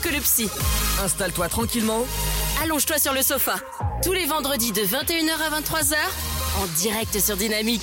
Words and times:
que 0.00 0.08
le 0.08 0.20
psy. 0.20 0.48
Installe-toi 1.02 1.48
tranquillement. 1.48 2.00
Allonge-toi 2.62 2.98
sur 2.98 3.12
le 3.14 3.22
sofa. 3.22 3.54
Tous 4.02 4.12
les 4.12 4.26
vendredis 4.26 4.72
de 4.72 4.80
21h 4.80 5.40
à 5.40 5.60
23h, 5.60 5.94
en 6.62 6.66
direct 6.78 7.18
sur 7.18 7.36
Dynamique. 7.36 7.82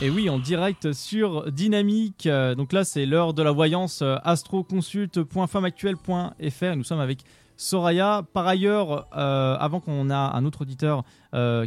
Et 0.00 0.10
oui, 0.10 0.28
en 0.28 0.38
direct 0.38 0.92
sur 0.92 1.50
Dynamique. 1.52 2.26
Euh, 2.26 2.54
Donc 2.54 2.72
là, 2.72 2.84
c'est 2.84 3.06
l'heure 3.06 3.32
de 3.32 3.42
la 3.42 3.52
voyance 3.52 4.02
euh, 4.02 4.16
astroconsulte.femmeactuelle.fr. 4.24 6.76
Nous 6.76 6.84
sommes 6.84 7.00
avec 7.00 7.20
Soraya. 7.56 8.22
Par 8.32 8.46
ailleurs, 8.46 9.06
euh, 9.16 9.56
avant 9.58 9.80
qu'on 9.80 10.10
a 10.10 10.32
un 10.36 10.44
autre 10.44 10.62
auditeur 10.62 11.02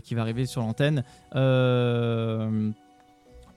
qui 0.04 0.16
va 0.16 0.22
arriver 0.22 0.46
sur 0.46 0.62
l'antenne, 0.62 1.04
euh, 1.36 2.70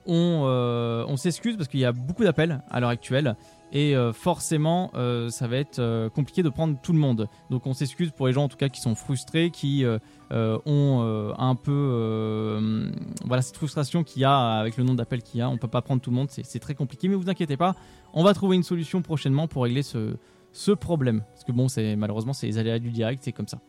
on, 0.05 0.43
euh, 0.45 1.05
on 1.07 1.17
s'excuse 1.17 1.57
parce 1.57 1.67
qu'il 1.67 1.79
y 1.79 1.85
a 1.85 1.91
beaucoup 1.91 2.23
d'appels 2.23 2.61
à 2.69 2.79
l'heure 2.79 2.89
actuelle. 2.89 3.35
Et 3.73 3.95
euh, 3.95 4.11
forcément, 4.11 4.91
euh, 4.95 5.29
ça 5.29 5.47
va 5.47 5.55
être 5.55 6.09
compliqué 6.09 6.43
de 6.43 6.49
prendre 6.49 6.77
tout 6.81 6.91
le 6.91 6.99
monde. 6.99 7.29
Donc 7.49 7.65
on 7.67 7.73
s'excuse 7.73 8.11
pour 8.11 8.27
les 8.27 8.33
gens 8.33 8.43
en 8.43 8.49
tout 8.49 8.57
cas 8.57 8.67
qui 8.67 8.81
sont 8.81 8.95
frustrés, 8.95 9.49
qui 9.49 9.85
ont 10.31 11.35
un 11.37 11.55
peu 11.55 12.91
voilà 13.25 13.41
cette 13.41 13.57
frustration 13.57 14.03
qu'il 14.03 14.23
y 14.23 14.25
a 14.25 14.59
avec 14.59 14.77
le 14.77 14.83
nombre 14.83 14.97
d'appels 14.97 15.23
qu'il 15.23 15.39
y 15.39 15.41
a. 15.41 15.49
On 15.49 15.57
peut 15.57 15.69
pas 15.69 15.81
prendre 15.81 16.01
tout 16.01 16.09
le 16.09 16.17
monde, 16.17 16.29
c'est 16.29 16.59
très 16.59 16.75
compliqué. 16.75 17.07
Mais 17.07 17.15
vous 17.15 17.29
inquiétez 17.29 17.57
pas, 17.57 17.75
on 18.13 18.23
va 18.23 18.33
trouver 18.33 18.57
une 18.57 18.63
solution 18.63 19.01
prochainement 19.01 19.47
pour 19.47 19.63
régler 19.63 19.83
ce, 19.83 20.71
problème. 20.73 21.23
Parce 21.31 21.45
que 21.45 21.53
bon, 21.53 21.67
malheureusement 21.97 22.33
c'est 22.33 22.47
les 22.47 22.57
aléas 22.57 22.79
du 22.79 22.91
direct, 22.91 23.21
c'est 23.23 23.31
comme 23.31 23.47
ça. 23.47 23.59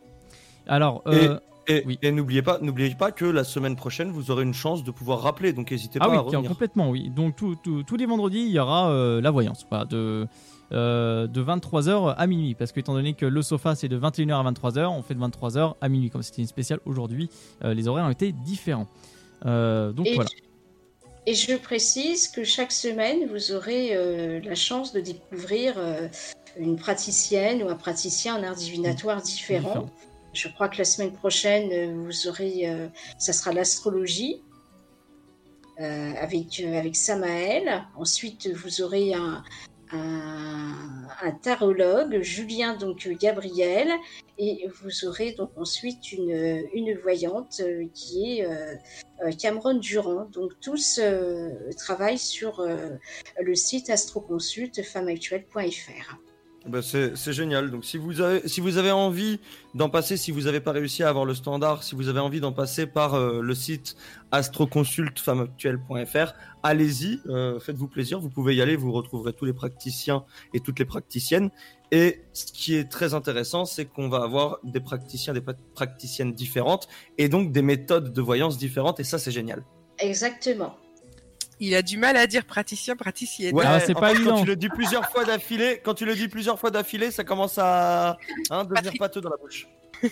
Alors, 0.67 1.03
Et, 1.67 1.83
Oui. 1.85 1.97
et 2.01 2.11
n'oubliez 2.11 2.41
pas, 2.41 2.59
n'oubliez 2.61 2.93
pas 2.95 3.11
que 3.11 3.23
la 3.25 3.43
semaine 3.45 3.75
prochaine, 3.77 4.11
vous 4.11 4.31
aurez 4.31 4.43
une 4.43 4.53
chance 4.53 4.83
de 4.83 4.91
pouvoir 4.91 5.21
rappeler. 5.21 5.53
Donc 5.53 5.71
n'hésitez 5.71 5.97
ah 6.01 6.05
pas 6.05 6.11
oui, 6.11 6.17
à 6.17 6.19
tiens, 6.21 6.39
revenir. 6.39 6.49
complètement, 6.49 6.89
oui. 6.89 7.09
Donc 7.09 7.35
tout- 7.37 7.55
tout- 7.55 7.83
tous 7.83 7.95
les 7.95 8.05
vendredis, 8.05 8.39
il 8.41 8.51
y 8.51 8.59
aura 8.59 8.89
euh, 8.91 9.21
la 9.21 9.31
voyance, 9.31 9.65
voilà, 9.69 9.85
de 9.85 10.27
euh, 10.71 11.27
de 11.27 11.41
23h 11.41 12.15
à 12.17 12.27
minuit, 12.27 12.55
parce 12.55 12.71
que 12.71 12.79
étant 12.79 12.93
donné 12.93 13.13
que 13.13 13.25
le 13.27 13.41
sofa 13.43 13.75
c'est 13.75 13.87
de 13.89 13.97
21h 13.97 14.33
à 14.45 14.51
23h, 14.51 14.87
on 14.87 15.03
fait 15.03 15.13
de 15.13 15.19
23h 15.19 15.75
à 15.79 15.87
minuit, 15.89 16.09
comme 16.09 16.23
c'était 16.23 16.41
une 16.41 16.47
spéciale 16.47 16.79
aujourd'hui, 16.85 17.29
euh, 17.63 17.73
les 17.75 17.87
horaires 17.87 18.05
ont 18.05 18.09
été 18.11 18.31
différents. 18.31 18.87
Euh, 19.45 19.91
donc 19.91 20.07
Et, 20.07 20.15
voilà. 20.15 20.29
et 21.27 21.33
je 21.35 21.55
précise 21.57 22.27
que 22.27 22.43
chaque 22.43 22.71
semaine, 22.71 23.27
vous 23.31 23.51
aurez 23.51 23.91
euh, 23.95 24.39
la 24.43 24.55
chance 24.55 24.93
de 24.93 24.99
découvrir 25.01 25.75
euh, 25.77 26.07
une 26.59 26.75
praticienne 26.75 27.61
ou 27.63 27.69
un 27.69 27.75
praticien 27.75 28.35
en 28.39 28.43
art 28.43 28.55
divinatoire 28.55 29.21
différent. 29.21 29.67
Différent. 29.69 29.89
Je 30.33 30.47
crois 30.47 30.67
que 30.67 30.77
la 30.79 30.85
semaine 30.85 31.13
prochaine, 31.13 31.71
euh, 31.71 31.93
vous 31.95 32.27
aurez, 32.27 32.67
euh, 32.67 32.87
ça 33.19 33.33
sera 33.33 33.53
l'astrologie 33.53 34.41
euh, 35.79 36.13
avec, 36.19 36.59
avec 36.59 36.95
Samaël. 36.95 37.85
Ensuite, 37.95 38.49
vous 38.49 38.81
aurez 38.81 39.13
un, 39.13 39.43
tarologue, 41.43 42.21
Julien 42.21 42.75
donc 42.75 43.07
Gabriel, 43.21 43.91
et 44.39 44.67
vous 44.81 45.05
aurez 45.05 45.33
donc 45.33 45.51
ensuite 45.55 46.11
une, 46.11 46.97
voyante 47.03 47.61
qui 47.93 48.39
est 48.39 48.47
Cameron 49.37 49.75
Durand. 49.75 50.25
Donc 50.31 50.59
tous 50.59 50.99
travaillent 51.77 52.17
sur 52.17 52.65
le 53.39 53.55
site 53.55 53.91
astroconsulte 53.91 54.81
femmeactuelle.fr. 54.81 56.17
Bah, 56.65 56.79
c'est 56.81 57.33
génial. 57.33 57.71
Donc 57.71 57.83
si 57.83 57.97
vous 57.97 58.21
avez 58.21 58.47
si 58.47 58.61
vous 58.61 58.77
avez 58.77 58.91
envie 58.91 59.41
d'en 59.75 59.89
passer, 59.89 60.15
si 60.15 60.31
vous 60.31 60.43
n'avez 60.43 60.61
pas 60.61 60.71
réussi 60.71 61.03
à 61.03 61.09
avoir 61.09 61.25
le 61.25 61.33
standard, 61.33 61.83
si 61.83 61.93
vous 61.93 62.07
avez 62.07 62.21
envie 62.21 62.39
d'en 62.39 62.53
passer 62.53 62.87
par 62.87 63.15
euh, 63.15 63.41
le 63.41 63.53
site 63.53 63.97
astroconsultefemmeactuelle.fr, 64.31 66.33
allez-y, 66.63 67.19
euh, 67.27 67.59
faites-vous 67.59 67.87
plaisir. 67.87 68.19
Vous 68.19 68.29
pouvez 68.29 68.55
y 68.55 68.61
aller, 68.61 68.75
vous 68.75 68.91
retrouverez 68.91 69.33
tous 69.33 69.45
les 69.45 69.53
praticiens 69.53 70.23
et 70.53 70.59
toutes 70.61 70.79
les 70.79 70.85
praticiennes. 70.85 71.49
Et 71.91 72.21
ce 72.33 72.45
qui 72.45 72.75
est 72.75 72.89
très 72.89 73.13
intéressant, 73.13 73.65
c'est 73.65 73.85
qu'on 73.85 74.09
va 74.09 74.23
avoir 74.23 74.57
des 74.63 74.79
praticiens, 74.79 75.33
des 75.33 75.41
pra- 75.41 75.55
praticiennes 75.75 76.33
différentes 76.33 76.87
et 77.17 77.29
donc 77.29 77.51
des 77.51 77.61
méthodes 77.61 78.13
de 78.13 78.21
voyance 78.21 78.57
différentes. 78.57 78.99
Et 78.99 79.03
ça, 79.03 79.19
c'est 79.19 79.31
génial. 79.31 79.63
Exactement. 79.99 80.75
Il 81.59 81.75
a 81.75 81.81
du 81.81 81.97
mal 81.97 82.17
à 82.17 82.27
dire 82.27 82.45
praticien, 82.45 82.95
praticienne. 82.95 83.55
Ah, 83.63 83.79
c'est 83.79 83.93
pas 83.93 84.09
fait, 84.09 84.15
évident. 84.15 84.35
Quand 84.35 84.41
tu 84.41 84.47
le 84.47 84.55
dis 84.55 84.69
plusieurs 84.69 85.09
fois 85.09 85.23
d'affilée, 85.23 85.81
quand 85.83 85.93
tu 85.93 86.05
le 86.05 86.15
dis 86.15 86.27
plusieurs 86.27 86.59
fois 86.59 86.71
d'affilée, 86.71 87.11
ça 87.11 87.23
commence 87.23 87.57
à 87.57 88.17
hein, 88.49 88.65
devenir 88.65 88.93
pâteux 88.97 89.21
dans 89.21 89.29
la 89.29 89.37
bouche. 89.37 89.67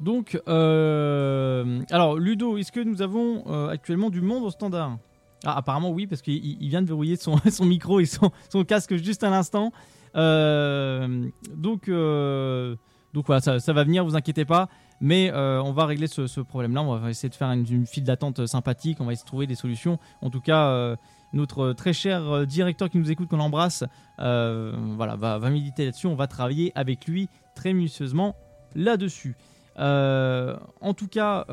Donc, 0.00 0.40
euh, 0.48 1.80
alors 1.90 2.18
Ludo, 2.18 2.58
est-ce 2.58 2.72
que 2.72 2.80
nous 2.80 3.02
avons 3.02 3.44
euh, 3.46 3.68
actuellement 3.68 4.10
du 4.10 4.20
monde 4.20 4.44
au 4.44 4.50
standard? 4.50 4.98
Ah, 5.44 5.56
apparemment 5.56 5.90
oui, 5.90 6.06
parce 6.06 6.22
qu'il 6.22 6.44
il 6.44 6.68
vient 6.68 6.82
de 6.82 6.86
verrouiller 6.86 7.16
son, 7.16 7.36
son 7.50 7.64
micro 7.64 8.00
et 8.00 8.04
son, 8.04 8.30
son 8.48 8.64
casque 8.64 8.96
juste 8.96 9.24
à 9.24 9.30
l'instant. 9.30 9.72
Euh, 10.14 11.26
donc, 11.54 11.88
euh, 11.88 12.76
donc 13.12 13.26
voilà, 13.26 13.40
ça, 13.40 13.60
ça 13.60 13.72
va 13.72 13.84
venir, 13.84 14.04
vous 14.04 14.16
inquiétez 14.16 14.44
pas. 14.44 14.68
Mais 15.02 15.32
euh, 15.32 15.60
on 15.60 15.72
va 15.72 15.84
régler 15.84 16.06
ce, 16.06 16.40
problème-là. 16.40 16.80
On 16.80 16.96
va 16.96 17.10
essayer 17.10 17.28
de 17.28 17.34
faire 17.34 17.50
une, 17.50 17.86
file 17.86 18.04
d'attente 18.04 18.46
sympathique. 18.46 18.98
On 19.00 19.04
va 19.04 19.12
essayer 19.12 19.24
de 19.24 19.28
trouver 19.28 19.46
des 19.48 19.56
solutions. 19.56 19.98
En 20.22 20.30
tout 20.30 20.40
cas, 20.40 20.68
euh, 20.68 20.96
notre 21.32 21.72
très 21.72 21.92
cher 21.92 22.22
euh, 22.22 22.46
directeur 22.46 22.88
qui 22.88 22.98
nous 22.98 23.10
écoute, 23.10 23.28
qu'on 23.28 23.40
embrasse, 23.40 23.82
euh, 24.20 24.72
voilà, 24.96 25.16
va, 25.16 25.38
va 25.38 25.50
méditer 25.50 25.84
là-dessus. 25.86 26.06
On 26.06 26.14
va 26.14 26.28
travailler 26.28 26.70
avec 26.76 27.06
lui 27.06 27.28
très 27.56 27.72
minutieusement 27.72 28.36
là-dessus. 28.76 29.36
Euh, 29.80 30.56
en 30.80 30.94
tout 30.94 31.08
cas, 31.08 31.46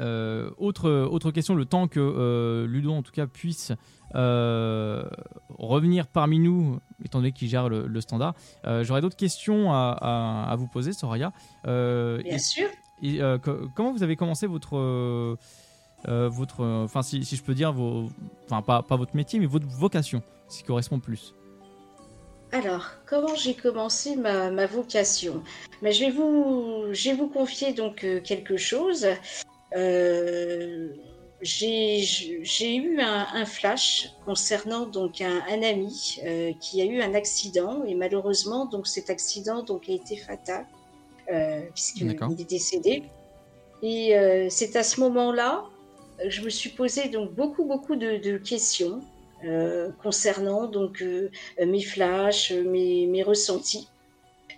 euh, 0.00 0.50
autre, 0.58 0.90
autre 0.90 1.30
question, 1.30 1.54
le 1.54 1.64
temps 1.66 1.86
que 1.86 2.00
euh, 2.00 2.66
Ludo 2.66 2.92
en 2.92 3.02
tout 3.02 3.12
cas 3.12 3.26
puisse 3.26 3.72
euh, 4.14 5.04
revenir 5.50 6.06
parmi 6.06 6.38
nous, 6.38 6.80
étant 7.04 7.18
donné 7.18 7.32
qu'il 7.32 7.48
gère 7.48 7.68
le, 7.68 7.86
le 7.86 8.00
standard, 8.00 8.34
j'aurais 8.82 9.00
d'autres 9.02 9.16
questions 9.16 9.72
à, 9.72 9.96
à- 10.00 10.50
à 10.50 10.56
vous 10.56 10.66
poser, 10.66 10.92
Soraya. 10.92 11.32
Bien 11.64 12.18
et- 12.24 12.38
sûr. 12.38 12.68
et, 13.02 13.20
co- 13.42 13.68
comment 13.76 13.92
vous 13.92 14.02
avez 14.02 14.16
commencé 14.16 14.46
votre, 14.46 15.36
votre, 16.08 16.64
enfin 16.64 17.02
si, 17.02 17.24
si 17.24 17.36
je 17.36 17.42
peux 17.42 17.54
dire 17.54 17.72
vos, 17.72 18.08
enfin 18.46 18.62
pas, 18.62 18.82
pas 18.82 18.96
votre 18.96 19.14
métier, 19.14 19.38
mais 19.38 19.46
votre 19.46 19.66
vocation, 19.68 20.22
ce 20.48 20.58
qui 20.58 20.64
correspond 20.64 20.98
plus? 20.98 21.34
Alors, 22.52 22.86
comment 23.06 23.36
j'ai 23.36 23.54
commencé 23.54 24.16
ma, 24.16 24.50
ma 24.50 24.66
vocation? 24.66 25.40
Mais 25.82 25.92
je 25.92 26.06
vais 26.06 26.10
vous, 26.10 26.86
je 26.92 27.10
vais 27.10 27.16
vous 27.16 27.28
confier 27.28 27.72
donc 27.74 28.04
quelque 28.24 28.56
chose. 28.56 29.06
Euh, 29.76 30.88
j'ai 31.42 32.76
eu 32.76 33.00
un, 33.00 33.26
un 33.32 33.46
flash 33.46 34.10
concernant 34.24 34.86
donc 34.86 35.20
un, 35.20 35.42
un 35.48 35.62
ami 35.62 36.18
euh, 36.24 36.52
qui 36.60 36.82
a 36.82 36.84
eu 36.84 37.00
un 37.00 37.14
accident 37.14 37.84
et 37.84 37.94
malheureusement 37.94 38.66
donc 38.66 38.86
cet 38.86 39.08
accident 39.08 39.62
donc 39.62 39.88
a 39.88 39.92
été 39.92 40.16
fatal 40.16 40.66
euh, 41.32 41.62
puisqu'il 41.72 42.10
est 42.10 42.48
décédé. 42.48 43.04
Et 43.82 44.18
euh, 44.18 44.48
c'est 44.50 44.76
à 44.76 44.82
ce 44.82 45.00
moment-là 45.00 45.64
que 46.22 46.28
je 46.28 46.42
me 46.42 46.50
suis 46.50 46.70
posé 46.70 47.08
donc 47.08 47.32
beaucoup 47.32 47.64
beaucoup 47.64 47.96
de, 47.96 48.18
de 48.18 48.36
questions 48.36 49.00
concernant 50.02 50.66
donc 50.66 51.02
mes 51.58 51.80
flashs, 51.80 52.52
mes, 52.52 53.06
mes 53.06 53.22
ressentis. 53.22 53.88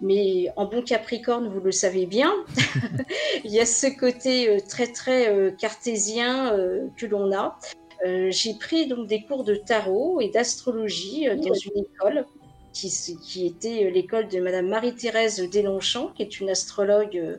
Mais 0.02 0.48
en 0.56 0.66
bon 0.66 0.82
Capricorne, 0.82 1.48
vous 1.48 1.60
le 1.60 1.70
savez 1.70 2.06
bien, 2.06 2.34
il 3.44 3.52
y 3.52 3.60
a 3.60 3.66
ce 3.66 3.86
côté 3.86 4.48
euh, 4.48 4.58
très 4.58 4.88
très 4.88 5.32
euh, 5.32 5.52
cartésien 5.52 6.52
euh, 6.52 6.88
que 6.96 7.06
l'on 7.06 7.32
a. 7.32 7.56
J'ai 8.04 8.54
pris 8.54 8.88
donc 8.88 9.06
des 9.06 9.22
cours 9.22 9.44
de 9.44 9.54
tarot 9.54 10.20
et 10.20 10.28
d'astrologie 10.28 11.28
dans 11.28 11.54
une 11.54 11.84
école 11.84 12.26
qui, 12.72 13.46
était 13.46 13.92
l'école 13.92 14.26
de 14.26 14.40
Madame 14.40 14.66
Marie-Thérèse 14.66 15.38
Deslongchamps, 15.48 16.08
qui 16.08 16.22
est 16.22 16.40
une 16.40 16.50
astrologue 16.50 17.38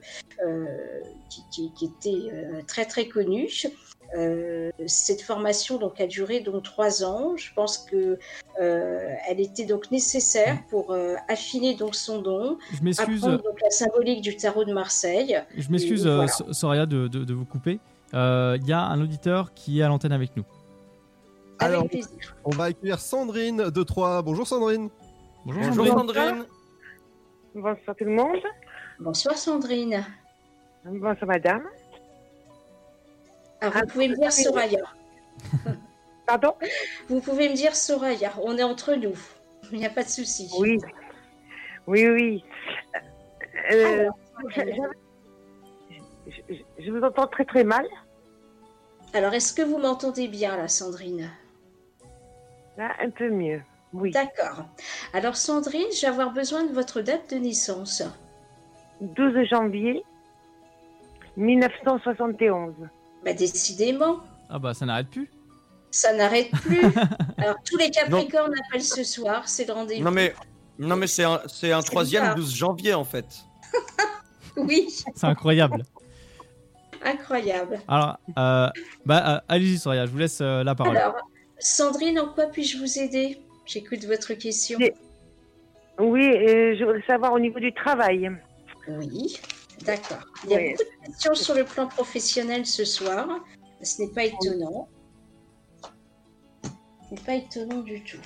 qui, 1.51 1.69
était 1.81 2.63
très 2.66 2.85
très 2.85 3.09
connue. 3.09 3.50
Euh, 4.16 4.69
cette 4.85 5.22
formation 5.22 5.78
donc 5.79 6.00
a 6.00 6.06
duré 6.07 6.40
donc 6.41 6.63
trois 6.63 7.03
ans. 7.03 7.36
Je 7.36 7.51
pense 7.54 7.77
que 7.80 8.19
euh, 8.62 9.10
elle 9.27 9.39
était 9.39 9.65
donc 9.65 9.89
nécessaire 9.92 10.60
pour 10.69 10.92
euh, 10.92 11.15
affiner 11.27 11.74
donc 11.75 11.95
son 11.95 12.21
don, 12.21 12.57
Je 12.74 12.83
m'excuse, 12.83 13.24
apprendre 13.24 13.44
donc 13.44 13.60
la 13.62 13.69
symbolique 13.71 14.21
du 14.21 14.36
tarot 14.38 14.65
de 14.65 14.74
Marseille. 14.74 15.42
je 15.57 15.69
m'excuse, 15.71 16.06
Et 16.06 16.10
euh, 16.10 16.15
voilà. 16.15 16.31
So- 16.31 16.54
Soraya, 16.54 16.86
de, 16.86 17.07
de- 17.07 17.24
de 17.24 17.33
vous 17.33 17.45
couper. 17.45 17.80
Euh, 18.13 18.57
Il 18.62 18.68
y 18.68 18.74
a 18.74 18.81
un 18.81 19.01
auditeur 19.01 19.54
qui 19.56 19.80
est 19.80 19.83
à 19.83 19.88
l'antenne 19.88 20.12
avec 20.12 20.38
nous. 20.38 20.44
Avec 21.60 21.75
Alors, 21.75 21.88
plaisir. 21.89 22.36
on 22.44 22.51
va 22.51 22.65
accueillir 22.65 23.00
Sandrine 23.00 23.69
de 23.69 23.83
Troyes. 23.83 24.21
Bonjour 24.21 24.45
Sandrine. 24.45 24.89
Bonjour, 25.45 25.62
Bonjour 25.63 25.88
Sandrine. 25.88 26.21
Sandrine. 26.24 26.45
Bonsoir 27.56 27.95
tout 27.98 28.06
le 28.06 28.12
monde. 28.12 28.39
Bonsoir 29.00 29.38
Sandrine. 29.38 30.06
Bonsoir 30.86 31.25
madame. 31.27 31.63
Alors, 33.63 33.74
vous 33.81 33.88
pouvez 33.88 34.07
me 34.10 34.15
dire 34.15 34.31
Soraya. 34.31 34.80
Pardon? 36.27 36.54
Vous 37.10 37.21
pouvez 37.21 37.50
me 37.50 37.56
dire 37.56 37.75
Soraya. 37.75 38.33
On 38.42 38.57
est 38.57 38.63
entre 38.63 38.94
nous. 38.95 39.15
Il 39.71 39.80
n'y 39.80 39.86
a 39.86 39.89
pas 39.89 40.04
de 40.04 40.10
souci. 40.10 40.50
Oui. 40.60 40.77
Oui, 41.88 42.07
oui. 42.07 42.44
Euh, 43.71 44.10
Alors, 44.56 44.88
je, 46.27 46.54
je- 46.80 46.92
vous 46.92 47.01
entends 47.04 47.27
très 47.27 47.45
très 47.45 47.63
mal. 47.63 47.86
alors, 49.13 49.33
est-ce 49.33 49.54
que 49.54 49.62
vous 49.62 49.77
m'entendez 49.77 50.27
bien 50.27 50.56
là, 50.57 50.68
Sandrine? 50.68 51.30
Là, 52.77 52.92
un 53.01 53.10
peu 53.10 53.30
mieux. 53.30 53.62
Oui. 53.94 54.12
D'accord. 54.12 54.65
Alors 55.13 55.36
Sandrine, 55.38 55.86
je 55.95 56.01
vais 56.01 56.07
avoir 56.07 56.31
besoin 56.33 56.63
de 56.65 56.74
votre 56.74 57.01
date 57.01 57.30
de 57.33 57.38
naissance. 57.38 58.01
12 59.01 59.44
janvier 59.48 60.04
1971. 61.38 62.74
Bah, 63.25 63.34
décidément, 63.34 64.20
Ah 64.50 64.60
bah 64.60 64.74
ça 64.74 64.86
n'arrête 64.86 65.10
plus. 65.10 65.30
ça 65.92 66.14
n'arrête 66.14 66.52
plus. 66.52 66.81
Alors 67.38 67.56
tous 67.66 67.78
les 67.78 67.90
Capricornes 67.92 68.54
appellent 68.68 68.81
ce 68.84 69.04
soir, 69.04 69.48
c'est 69.48 69.66
le 69.68 69.74
rendez-vous. 69.74 70.04
Non 70.04 70.12
mais, 70.12 70.34
non 70.80 70.96
mais 70.96 71.08
c'est 71.08 71.24
un, 71.24 71.42
c'est 71.48 71.72
un 71.72 71.81
troisième 71.81 72.24
bizarre. 72.24 72.36
12 72.36 72.56
janvier 72.56 72.94
en 72.94 73.04
fait. 73.06 73.25
Oui, 74.56 74.88
C'est 75.16 75.25
incroyable. 75.25 75.84
incroyable. 77.04 77.80
Alors, 77.88 78.18
euh, 78.38 78.70
bah, 79.04 79.36
euh, 79.38 79.40
allez-y, 79.50 79.80
Soria, 79.80 80.06
je 80.06 80.12
vous 80.12 80.18
laisse 80.20 80.40
euh, 80.42 80.64
la 80.64 80.75
parole. 80.75 80.96
Alors, 80.96 81.16
Sandrine, 81.58 82.20
en 82.20 82.28
quoi 82.30 82.46
puis-je 82.46 82.78
vous 82.78 83.00
aider? 83.00 83.40
J'écoute 83.66 84.04
votre 84.06 84.34
question. 84.36 84.78
Oui, 84.78 86.22
euh, 86.28 86.75
je 86.78 86.84
voudrais 86.86 87.02
savoir 87.08 87.34
au 87.34 87.40
niveau 87.40 87.60
du 87.60 87.74
travail. 87.74 88.30
Oui, 88.88 89.40
d'accord. 89.83 90.24
Il 90.44 90.50
y 90.51 90.53
a 90.56 90.57
Oui. 90.57 90.71
beaucoup 90.71 90.83
de 90.83 91.07
questions 91.07 91.35
sur 91.35 91.56
le 91.56 91.65
plan 91.65 91.88
professionnel 91.88 92.65
ce 92.65 92.85
soir. 92.85 93.27
Ce 93.81 94.01
n'est 94.01 94.09
pas 94.09 94.25
étonnant. 94.25 94.88
Ce 95.83 97.15
n'est 97.15 97.21
pas 97.21 97.35
étonnant 97.35 97.81
du 97.81 98.03
tout. 98.03 98.18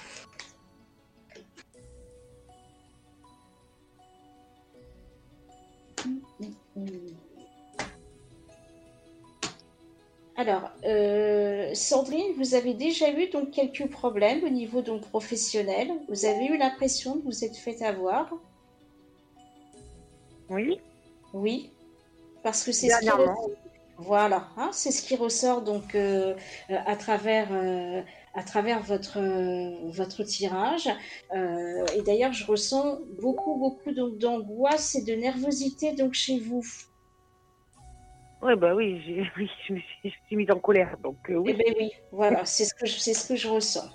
Alors, 10.36 10.70
euh, 10.86 11.74
Sandrine, 11.74 12.34
vous 12.38 12.54
avez 12.54 12.76
déjà 12.76 13.10
eu 13.10 13.28
donc 13.30 13.50
quelques 13.52 13.90
problèmes 13.90 14.44
au 14.44 14.50
niveau 14.50 14.82
donc 14.82 15.02
professionnel. 15.02 15.92
Vous 16.10 16.26
avez 16.26 16.46
eu 16.46 16.58
l'impression 16.58 17.16
de 17.16 17.24
vous 17.24 17.44
être 17.44 17.56
fait 17.58 17.82
avoir. 17.82 18.32
Oui, 20.50 20.80
Oui, 21.34 21.72
parce 22.44 22.64
que 22.64 22.72
c'est 22.72 22.90
ce 22.90 23.00
qui 23.00 23.10
voilà, 24.00 24.50
hein, 24.58 24.70
c'est 24.74 24.92
ce 24.92 25.02
qui 25.02 25.16
ressort 25.16 25.64
donc 25.64 25.96
euh, 25.96 26.36
euh, 26.70 26.76
à 26.86 26.96
travers 26.96 27.48
euh, 27.52 28.04
à 28.36 28.44
travers 28.44 28.84
votre 28.84 29.20
euh, 29.20 29.90
votre 29.90 30.24
tirage. 30.24 30.88
Euh, 31.36 31.84
et 31.96 32.04
d'ailleurs, 32.04 32.32
je 32.32 32.46
ressens 32.46 33.00
beaucoup 33.20 33.56
beaucoup 33.56 33.92
donc 33.92 34.20
d'angoisse 34.20 34.94
et 34.94 35.04
de 35.04 35.14
nervosité 35.14 35.94
donc 35.94 36.14
chez 36.14 36.40
vous. 36.40 36.64
Oui, 38.44 38.56
bah 38.56 38.76
oui, 38.76 39.02
oui 39.38 39.50
je, 39.68 39.74
me 39.74 39.80
suis, 39.80 40.36
mise 40.36 40.52
en 40.52 40.60
colère. 40.60 40.96
Donc, 41.04 41.18
euh, 41.32 41.42
Eh 41.48 41.54
oui. 41.54 41.54
ben 41.58 41.74
oui, 41.80 41.92
voilà, 42.12 42.46
c'est 42.46 42.66
ce 42.66 42.76
que 42.76 42.86
je, 42.86 43.00
c'est 43.00 43.16
ce 43.16 43.30
que 43.30 43.36
je 43.36 43.48
ressens. 43.48 43.90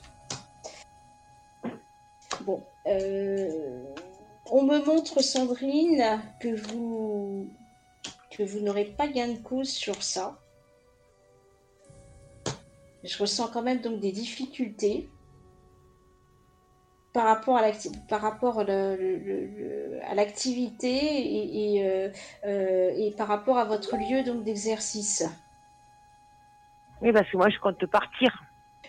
Bon, 2.41 2.61
on 4.53 4.65
me 4.65 4.85
montre 4.85 5.23
Sandrine 5.23 6.21
que 6.39 6.55
vous 6.55 7.49
que 8.31 8.43
vous 8.43 8.61
n'aurez 8.61 8.85
pas 8.85 9.09
gain 9.09 9.29
de 9.29 9.39
cause 9.39 9.69
sur 9.71 10.03
ça. 10.03 10.39
Je 13.03 13.19
ressens 13.19 13.49
quand 13.49 13.63
même 13.63 13.81
donc 13.81 13.99
des 14.01 14.13
difficultés 14.13 15.09
par 17.13 17.25
rapport 17.25 17.57
à 17.57 17.63
l'acti- 17.63 17.93
par 18.09 18.21
rapport 18.21 18.63
le- 18.65 18.97
le- 18.97 19.17
le- 19.19 19.47
le- 19.47 20.01
à 20.05 20.15
l'activité 20.15 20.89
et, 20.89 21.75
et, 21.77 21.87
euh, 21.87 22.09
euh, 22.47 22.91
et 22.97 23.11
par 23.11 23.29
rapport 23.29 23.59
à 23.59 23.65
votre 23.65 23.97
lieu 23.97 24.23
donc 24.23 24.45
d'exercice. 24.45 25.25
Oui, 27.03 27.13
parce 27.13 27.29
que 27.31 27.37
moi, 27.37 27.49
je 27.51 27.59
compte 27.59 27.85
partir. 27.87 28.43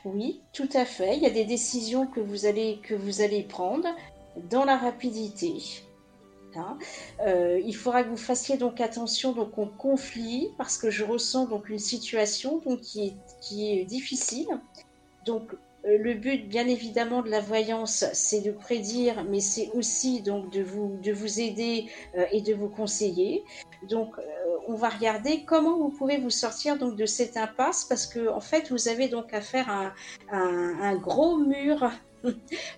Oui, 0.05 0.41
tout 0.53 0.69
à 0.73 0.85
fait. 0.85 1.17
Il 1.17 1.23
y 1.23 1.25
a 1.25 1.31
des 1.31 1.45
décisions 1.45 2.05
que 2.07 2.19
vous 2.19 2.45
allez, 2.45 2.79
que 2.83 2.93
vous 2.93 3.21
allez 3.21 3.43
prendre 3.43 3.87
dans 4.49 4.65
la 4.65 4.77
rapidité. 4.77 5.53
Hein. 6.55 6.77
Euh, 7.25 7.59
il 7.65 7.75
faudra 7.75 8.03
que 8.03 8.09
vous 8.09 8.17
fassiez 8.17 8.57
donc 8.57 8.79
attention 8.79 9.31
donc 9.31 9.57
au 9.57 9.65
conflit 9.65 10.49
parce 10.57 10.77
que 10.77 10.91
je 10.91 11.03
ressens 11.03 11.47
donc 11.47 11.67
une 11.69 11.79
situation 11.79 12.59
donc 12.59 12.81
qui 12.81 13.07
est, 13.07 13.13
qui 13.41 13.71
est 13.71 13.85
difficile. 13.85 14.47
Donc 15.25 15.51
euh, 15.85 15.97
le 15.97 16.13
but 16.13 16.47
bien 16.47 16.67
évidemment 16.67 17.23
de 17.23 17.29
la 17.31 17.39
voyance 17.41 18.05
c'est 18.13 18.41
de 18.41 18.51
prédire 18.51 19.23
mais 19.23 19.39
c'est 19.39 19.71
aussi 19.73 20.21
donc 20.21 20.51
de 20.51 20.61
vous 20.61 20.99
de 21.01 21.11
vous 21.11 21.39
aider 21.39 21.87
euh, 22.15 22.25
et 22.31 22.41
de 22.41 22.53
vous 22.53 22.69
conseiller. 22.69 23.43
Donc 23.89 24.13
on 24.67 24.75
va 24.75 24.89
regarder 24.89 25.43
comment 25.45 25.77
vous 25.77 25.89
pouvez 25.89 26.17
vous 26.17 26.29
sortir 26.29 26.77
donc 26.77 26.95
de 26.95 27.05
cette 27.07 27.35
impasse 27.35 27.83
parce 27.83 28.05
que 28.05 28.29
en 28.29 28.39
fait 28.39 28.69
vous 28.69 28.87
avez 28.87 29.07
donc 29.07 29.33
affaire 29.33 29.69
à 29.69 29.91
un, 30.31 30.39
un- 30.39 30.81
un 30.81 30.95
gros 30.95 31.37
mur. 31.37 31.89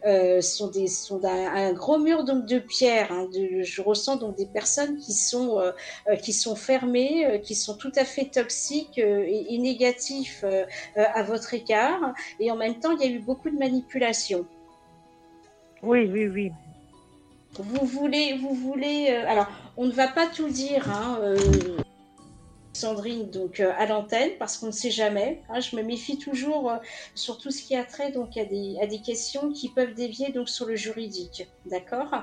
Euh, 0.05 0.41
sont 0.41 0.67
des 0.69 0.87
sont 0.87 1.23
un, 1.23 1.53
un 1.53 1.73
gros 1.73 1.97
mur 1.97 2.23
donc 2.23 2.45
de 2.45 2.59
pierre. 2.59 3.11
hein, 3.11 3.27
de- 3.33 3.63
je 3.63 3.81
ressens 3.81 4.17
donc 4.17 4.35
des 4.37 4.45
personnes 4.45 4.97
qui 4.97 5.13
sont 5.13 5.59
euh, 5.59 5.71
euh, 6.09 6.15
qui 6.15 6.33
sont 6.33 6.55
fermées, 6.55 7.41
qui 7.43 7.55
sont 7.55 7.75
tout 7.77 7.91
à 7.95 8.05
fait 8.05 8.25
toxiques 8.25 8.97
et, 8.97 9.53
et 9.53 9.57
négatifs 9.57 10.43
à 10.95 11.23
votre 11.23 11.53
égard. 11.53 12.13
Et 12.39 12.51
en 12.51 12.55
même 12.55 12.79
temps, 12.79 12.91
il 12.91 13.01
y 13.01 13.11
a 13.11 13.11
eu 13.11 13.19
beaucoup 13.19 13.49
de 13.49 13.57
manipulation. 13.57 14.45
Oui, 15.83 16.09
oui, 16.11 16.27
oui. 16.27 16.51
Vous 17.57 17.85
voulez, 17.85 18.37
vous 18.37 18.53
voulez. 18.53 19.07
alors, 19.09 19.47
on 19.77 19.85
ne 19.85 19.91
va 19.91 20.07
pas 20.07 20.27
tout 20.27 20.49
dire, 20.49 20.89
hein, 20.89 21.19
euh, 21.21 21.37
Sandrine, 22.75 23.29
donc 23.29 23.59
euh, 23.59 23.71
à 23.77 23.85
l'antenne, 23.85 24.31
parce 24.37 24.57
qu'on 24.57 24.67
ne 24.67 24.71
sait 24.71 24.91
jamais. 24.91 25.41
hein, 25.49 25.59
je 25.59 25.75
me 25.75 25.81
méfie 25.81 26.17
toujours 26.17 26.71
euh, 26.71 26.77
sur 27.15 27.37
tout 27.37 27.51
ce 27.51 27.63
qui 27.63 27.75
a 27.75 27.83
trait 27.83 28.11
donc 28.11 28.37
à 28.37 28.45
des, 28.45 28.77
à 28.81 28.87
des 28.87 28.99
questions 28.99 29.51
qui 29.51 29.69
peuvent 29.69 29.93
dévier 29.93 30.31
donc 30.31 30.49
sur 30.49 30.65
le 30.65 30.75
juridique, 30.75 31.47
d'accord? 31.65 32.13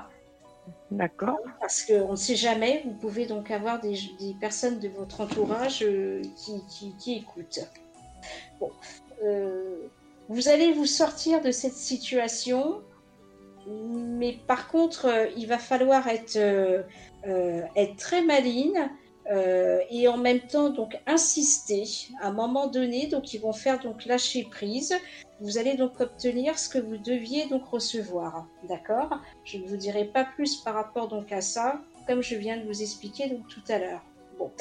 D'accord. 0.91 1.39
Parce 1.59 1.83
qu'on 1.83 2.11
ne 2.11 2.15
sait 2.15 2.35
jamais. 2.35 2.83
Vous 2.85 2.93
pouvez 2.93 3.25
donc 3.25 3.51
avoir 3.51 3.81
des, 3.81 3.95
des 4.19 4.35
personnes 4.39 4.79
de 4.79 4.89
votre 4.89 5.21
entourage 5.21 5.81
euh, 5.81 6.21
qui, 6.37 6.61
qui, 6.69 6.95
qui 6.97 7.13
écoutent. 7.15 7.67
Bon, 8.59 8.71
vous 10.29 10.47
allez 10.47 10.71
vous 10.71 10.85
sortir 10.85 11.41
de 11.41 11.51
cette 11.51 11.73
situation 11.73 12.81
mais 13.65 14.37
par 14.45 14.67
contre, 14.67 15.07
il 15.37 15.47
va 15.47 15.57
falloir 15.57 16.09
être, 16.09 16.37
être 17.25 17.95
très 17.95 18.21
maligne 18.21 18.89
euh, 19.31 19.79
et 19.89 20.07
en 20.07 20.17
même 20.17 20.41
temps 20.41 20.69
donc 20.69 20.99
insister. 21.07 21.83
À 22.21 22.27
un 22.27 22.33
moment 22.33 22.67
donné, 22.67 23.07
donc 23.07 23.33
ils 23.33 23.39
vont 23.39 23.53
faire 23.53 23.79
donc 23.79 24.05
lâcher 24.05 24.43
prise. 24.49 24.93
Vous 25.39 25.57
allez 25.57 25.75
donc 25.75 25.99
obtenir 25.99 26.57
ce 26.57 26.69
que 26.69 26.77
vous 26.77 26.97
deviez 26.97 27.47
donc 27.47 27.65
recevoir, 27.65 28.47
d'accord? 28.67 29.19
Je 29.43 29.57
ne 29.57 29.67
vous 29.67 29.77
dirai 29.77 30.05
pas 30.05 30.25
plus 30.25 30.57
par 30.57 30.73
rapport 30.73 31.07
donc 31.07 31.31
à 31.31 31.41
ça, 31.41 31.81
comme 32.07 32.21
je 32.21 32.35
viens 32.35 32.57
de 32.57 32.63
vous 32.63 32.81
expliquer 32.81 33.29
donc 33.29 33.47
tout 33.47 33.63
à 33.69 33.79
l'heure. 33.79 34.01
Bon. 34.37 34.51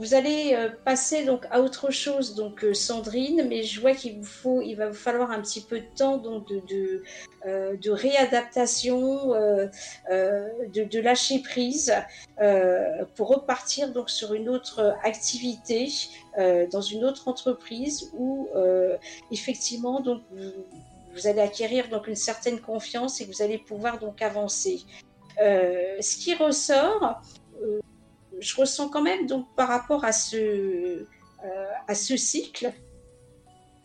Vous 0.00 0.14
allez 0.14 0.54
euh, 0.54 0.70
passer 0.86 1.26
donc 1.26 1.44
à 1.50 1.60
autre 1.60 1.90
chose, 1.90 2.34
donc 2.34 2.64
euh, 2.64 2.72
Sandrine, 2.72 3.46
mais 3.46 3.64
je 3.64 3.82
vois 3.82 3.92
qu'il 3.92 4.16
vous 4.16 4.24
faut, 4.24 4.62
il 4.62 4.74
va 4.74 4.88
vous 4.88 4.94
falloir 4.94 5.30
un 5.30 5.42
petit 5.42 5.60
peu 5.60 5.78
de 5.78 5.94
temps 5.94 6.16
donc 6.16 6.48
de, 6.48 7.02
euh, 7.44 7.76
réadaptation, 7.84 9.28
de, 9.28 11.00
lâcher 11.00 11.40
prise 11.40 11.92
pour 13.14 13.28
repartir 13.28 13.92
donc 13.92 14.08
sur 14.08 14.32
une 14.32 14.48
autre 14.48 14.96
activité 15.04 15.92
dans 16.72 16.80
une 16.80 17.04
autre 17.04 17.28
entreprise 17.28 18.10
où 18.14 18.48
effectivement 19.30 20.00
donc 20.00 20.22
vous, 20.32 21.26
allez 21.26 21.40
acquérir 21.40 21.88
donc 21.88 22.06
une 22.06 22.16
certaine 22.16 22.60
confiance 22.60 23.20
et 23.20 23.26
vous 23.26 23.42
allez 23.42 23.58
pouvoir 23.58 23.98
donc 23.98 24.22
avancer. 24.22 24.80
Ce 25.38 26.16
qui 26.16 26.34
ressort, 26.34 27.20
je 28.40 28.56
ressens 28.56 28.88
quand 28.88 29.02
même 29.02 29.26
donc 29.26 29.46
par 29.56 29.68
rapport 29.68 30.04
à 30.04 30.12
ce 30.12 30.36
euh, 30.36 31.70
à 31.88 31.94
ce 31.94 32.16
cycle 32.16 32.72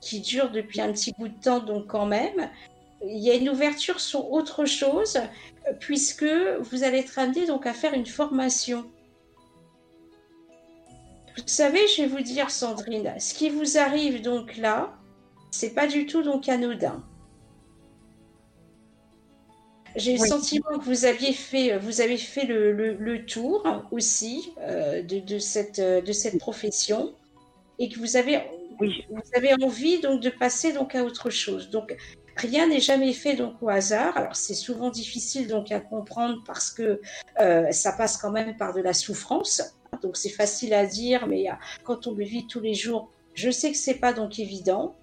qui 0.02 0.20
dure 0.20 0.52
depuis 0.52 0.82
un 0.82 0.92
petit 0.92 1.14
bout 1.18 1.28
de 1.28 1.40
temps 1.40 1.60
donc 1.60 1.88
quand 1.88 2.06
même 2.06 2.50
il 3.04 3.20
y 3.20 3.30
a 3.30 3.36
une 3.36 3.50
ouverture 3.50 4.00
sur 4.00 4.32
autre 4.32 4.66
chose 4.66 5.20
puisque 5.80 6.26
vous 6.62 6.84
allez 6.84 7.00
être 7.00 7.20
amené 7.20 7.46
donc 7.46 7.66
à 7.66 7.74
faire 7.74 7.94
une 7.94 8.06
formation. 8.06 8.90
Vous 11.38 11.44
savez, 11.48 11.86
je 11.88 12.04
vais 12.04 12.08
vous 12.08 12.22
dire 12.22 12.50
Sandrine, 12.50 13.14
ce 13.20 13.34
qui 13.34 13.50
vous 13.50 13.78
arrive 13.78 14.22
donc 14.22 14.56
là, 14.58 14.94
c'est 15.52 15.74
pas 15.74 15.88
du 15.88 16.06
tout 16.06 16.24
donc 16.24 16.48
anodin. 16.48 17.04
J'ai 19.96 20.16
le 20.16 20.22
Oui. 20.22 20.28
sentiment 20.28 20.78
que 20.78 20.84
vous 20.84 21.06
aviez 21.06 21.32
fait, 21.34 21.78
vous 21.78 22.02
avez 22.02 22.18
fait 22.18 22.46
le, 22.46 22.72
le- 22.74 22.94
le 22.96 23.26
tour 23.26 23.64
aussi 23.92 24.54
euh, 24.60 25.02
de, 25.02 25.20
de 25.20 25.40
cette, 25.40 25.80
euh, 25.80 26.02
de 26.02 26.12
cette 26.12 26.38
profession 26.38 27.14
et 27.80 27.88
que 27.90 27.98
vous 28.00 28.18
avez, 28.18 28.42
Oui. 28.80 29.04
vous 29.10 29.22
avez 29.36 29.54
envie 29.64 30.00
donc 30.02 30.22
de 30.22 30.30
passer 30.30 30.74
donc 30.74 30.96
à 30.96 31.04
autre 31.04 31.30
chose. 31.30 31.70
Donc 31.70 31.96
rien 32.36 32.68
n'est 32.68 32.82
jamais 32.82 33.14
fait 33.14 33.36
donc 33.36 33.62
au 33.62 33.70
hasard. 33.70 34.18
Alors 34.18 34.36
c'est 34.36 34.54
souvent 34.54 34.90
difficile 34.90 35.48
donc 35.48 35.72
à 35.72 35.80
comprendre 35.80 36.42
parce 36.46 36.72
que 36.72 37.00
euh, 37.40 37.72
ça 37.72 37.94
passe 37.94 38.18
quand 38.18 38.32
même 38.32 38.58
par 38.58 38.74
de 38.74 38.82
la 38.82 38.94
souffrance. 38.94 39.62
Donc 40.02 40.18
c'est 40.18 40.30
facile 40.30 40.74
à 40.74 40.86
dire, 40.86 41.26
mais 41.28 41.46
quand 41.84 42.06
on 42.08 42.12
le 42.14 42.26
vit 42.26 42.48
tous 42.48 42.60
les 42.60 42.74
jours, 42.74 43.10
je 43.34 43.50
sais 43.50 43.72
que 43.72 43.78
c'est 43.78 43.96
pas 43.96 44.12
donc 44.12 44.40
évident, 44.40 44.96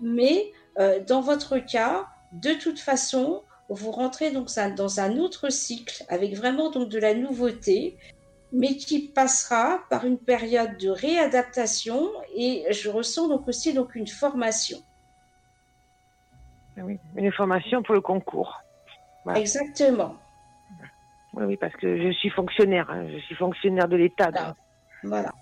mais 0.00 0.52
euh, 0.78 1.00
dans 1.04 1.20
votre 1.20 1.58
cas, 1.58 2.06
de 2.32 2.52
toute 2.52 2.78
façon, 2.78 3.42
vous 3.68 3.90
rentrez 3.90 4.30
donc 4.30 4.48
dans 4.76 5.00
un 5.00 5.18
autre 5.18 5.50
cycle 5.50 6.04
avec 6.08 6.34
vraiment 6.34 6.70
donc 6.70 6.88
de 6.88 6.98
la 6.98 7.14
nouveauté, 7.14 7.96
mais 8.52 8.76
qui 8.76 9.08
passera 9.08 9.80
par 9.90 10.04
une 10.06 10.18
période 10.18 10.78
de 10.78 10.88
réadaptation 10.88 12.08
et 12.34 12.64
je 12.70 12.88
ressens 12.88 13.28
donc 13.28 13.46
aussi 13.46 13.74
donc 13.74 13.94
une 13.94 14.06
formation. 14.06 14.78
Ah 16.78 16.82
Oui, 16.84 16.98
une 17.16 17.32
formation 17.32 17.82
pour 17.82 17.94
le 17.94 18.00
concours. 18.00 18.62
Exactement. 19.34 20.14
Oui, 21.34 21.44
oui, 21.44 21.56
parce 21.58 21.74
que 21.76 21.98
je 22.02 22.10
suis 22.12 22.30
fonctionnaire. 22.30 22.88
hein, 22.90 23.06
Je 23.12 23.18
suis 23.18 23.34
fonctionnaire 23.34 23.86
de 23.88 23.96
l'État. 23.96 24.30
Voilà. 24.30 24.46
donc. 24.46 24.56
Voilà. 25.04 25.32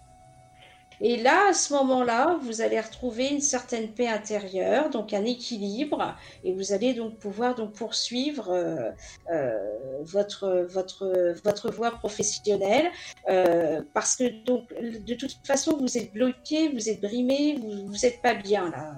Et 1.00 1.16
là, 1.18 1.48
à 1.50 1.52
ce 1.52 1.74
moment-là, 1.74 2.38
vous 2.40 2.62
allez 2.62 2.80
retrouver 2.80 3.28
une 3.28 3.40
certaine 3.40 3.92
paix 3.92 4.08
intérieure, 4.08 4.90
donc 4.90 5.12
un 5.12 5.24
équilibre, 5.24 6.14
et 6.42 6.54
vous 6.54 6.72
allez 6.72 6.94
donc 6.94 7.18
pouvoir 7.18 7.54
donc 7.54 7.74
poursuivre 7.74 8.50
euh, 8.50 8.90
euh, 9.30 9.58
votre 10.02 10.66
votre 10.70 11.34
votre 11.44 11.70
voie 11.70 11.90
professionnelle, 11.90 12.90
euh, 13.28 13.82
parce 13.92 14.16
que 14.16 14.44
donc 14.44 14.72
de 14.80 15.14
toute 15.14 15.36
façon 15.46 15.76
vous 15.76 15.98
êtes 15.98 16.12
bloqué, 16.12 16.68
vous 16.68 16.88
êtes 16.88 17.00
brimé, 17.00 17.56
vous 17.60 17.86
vous 17.86 18.06
êtes 18.06 18.22
pas 18.22 18.34
bien 18.34 18.70
là, 18.70 18.94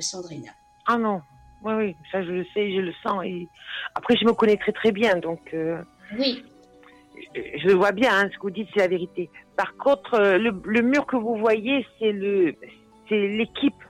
Sandrine. 0.00 0.52
Ah 0.86 0.98
non. 0.98 1.20
Oui, 1.64 1.72
oui, 1.74 1.96
ça 2.12 2.22
je 2.22 2.30
le 2.30 2.44
sais, 2.54 2.72
je 2.72 2.80
le 2.80 2.92
sens. 3.02 3.24
Et 3.24 3.48
après, 3.96 4.16
je 4.16 4.24
me 4.24 4.32
connais 4.32 4.56
très 4.56 4.72
très 4.72 4.92
bien, 4.92 5.16
donc 5.16 5.54
Oui, 6.16 6.44
je, 7.34 7.40
je 7.64 7.70
vois 7.70 7.92
bien 7.92 8.10
hein, 8.12 8.28
ce 8.32 8.36
que 8.36 8.42
vous 8.42 8.50
dites, 8.50 8.68
c'est 8.74 8.80
la 8.80 8.88
vérité. 8.88 9.28
Par 9.58 9.76
contre, 9.76 10.14
euh, 10.14 10.38
le, 10.38 10.52
le 10.64 10.82
mur 10.82 11.04
que 11.04 11.16
vous 11.16 11.36
voyez, 11.36 11.84
c'est 11.98 12.12
le, 12.12 12.54
c'est 13.08 13.26
l'équipe, 13.26 13.82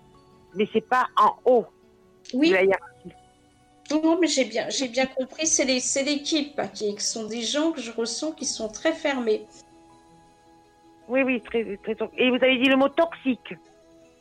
mais 0.55 0.67
c'est 0.73 0.81
pas 0.89 1.07
en 1.19 1.37
haut. 1.45 1.67
oui. 2.33 2.49
de 2.49 2.55
la 2.55 2.63
hiérarchie. 2.65 3.13
Non, 3.91 4.19
mais 4.19 4.27
j'ai 4.29 4.47
bien, 4.47 4.67
j'ai 4.71 4.89
bien 4.89 5.05
compris, 5.05 5.47
c'est 5.47 5.67
les, 5.67 5.79
c'est 5.81 6.05
l'équipe 6.05 6.59
qui 6.73 6.95
qui 6.95 7.05
sont 7.05 7.27
des 7.27 7.43
gens 7.43 7.73
que 7.73 7.83
je 7.83 7.93
ressens 7.93 8.33
qui 8.33 8.47
sont 8.47 8.69
très 8.71 8.95
fermés. 8.95 9.45
Oui, 11.07 11.23
oui, 11.23 11.41
très, 11.43 11.61
Et 12.17 12.31
vous 12.31 12.37
avez 12.37 12.57
dit 12.59 12.69
le 12.69 12.77
mot 12.77 12.89
toxique. 12.89 13.55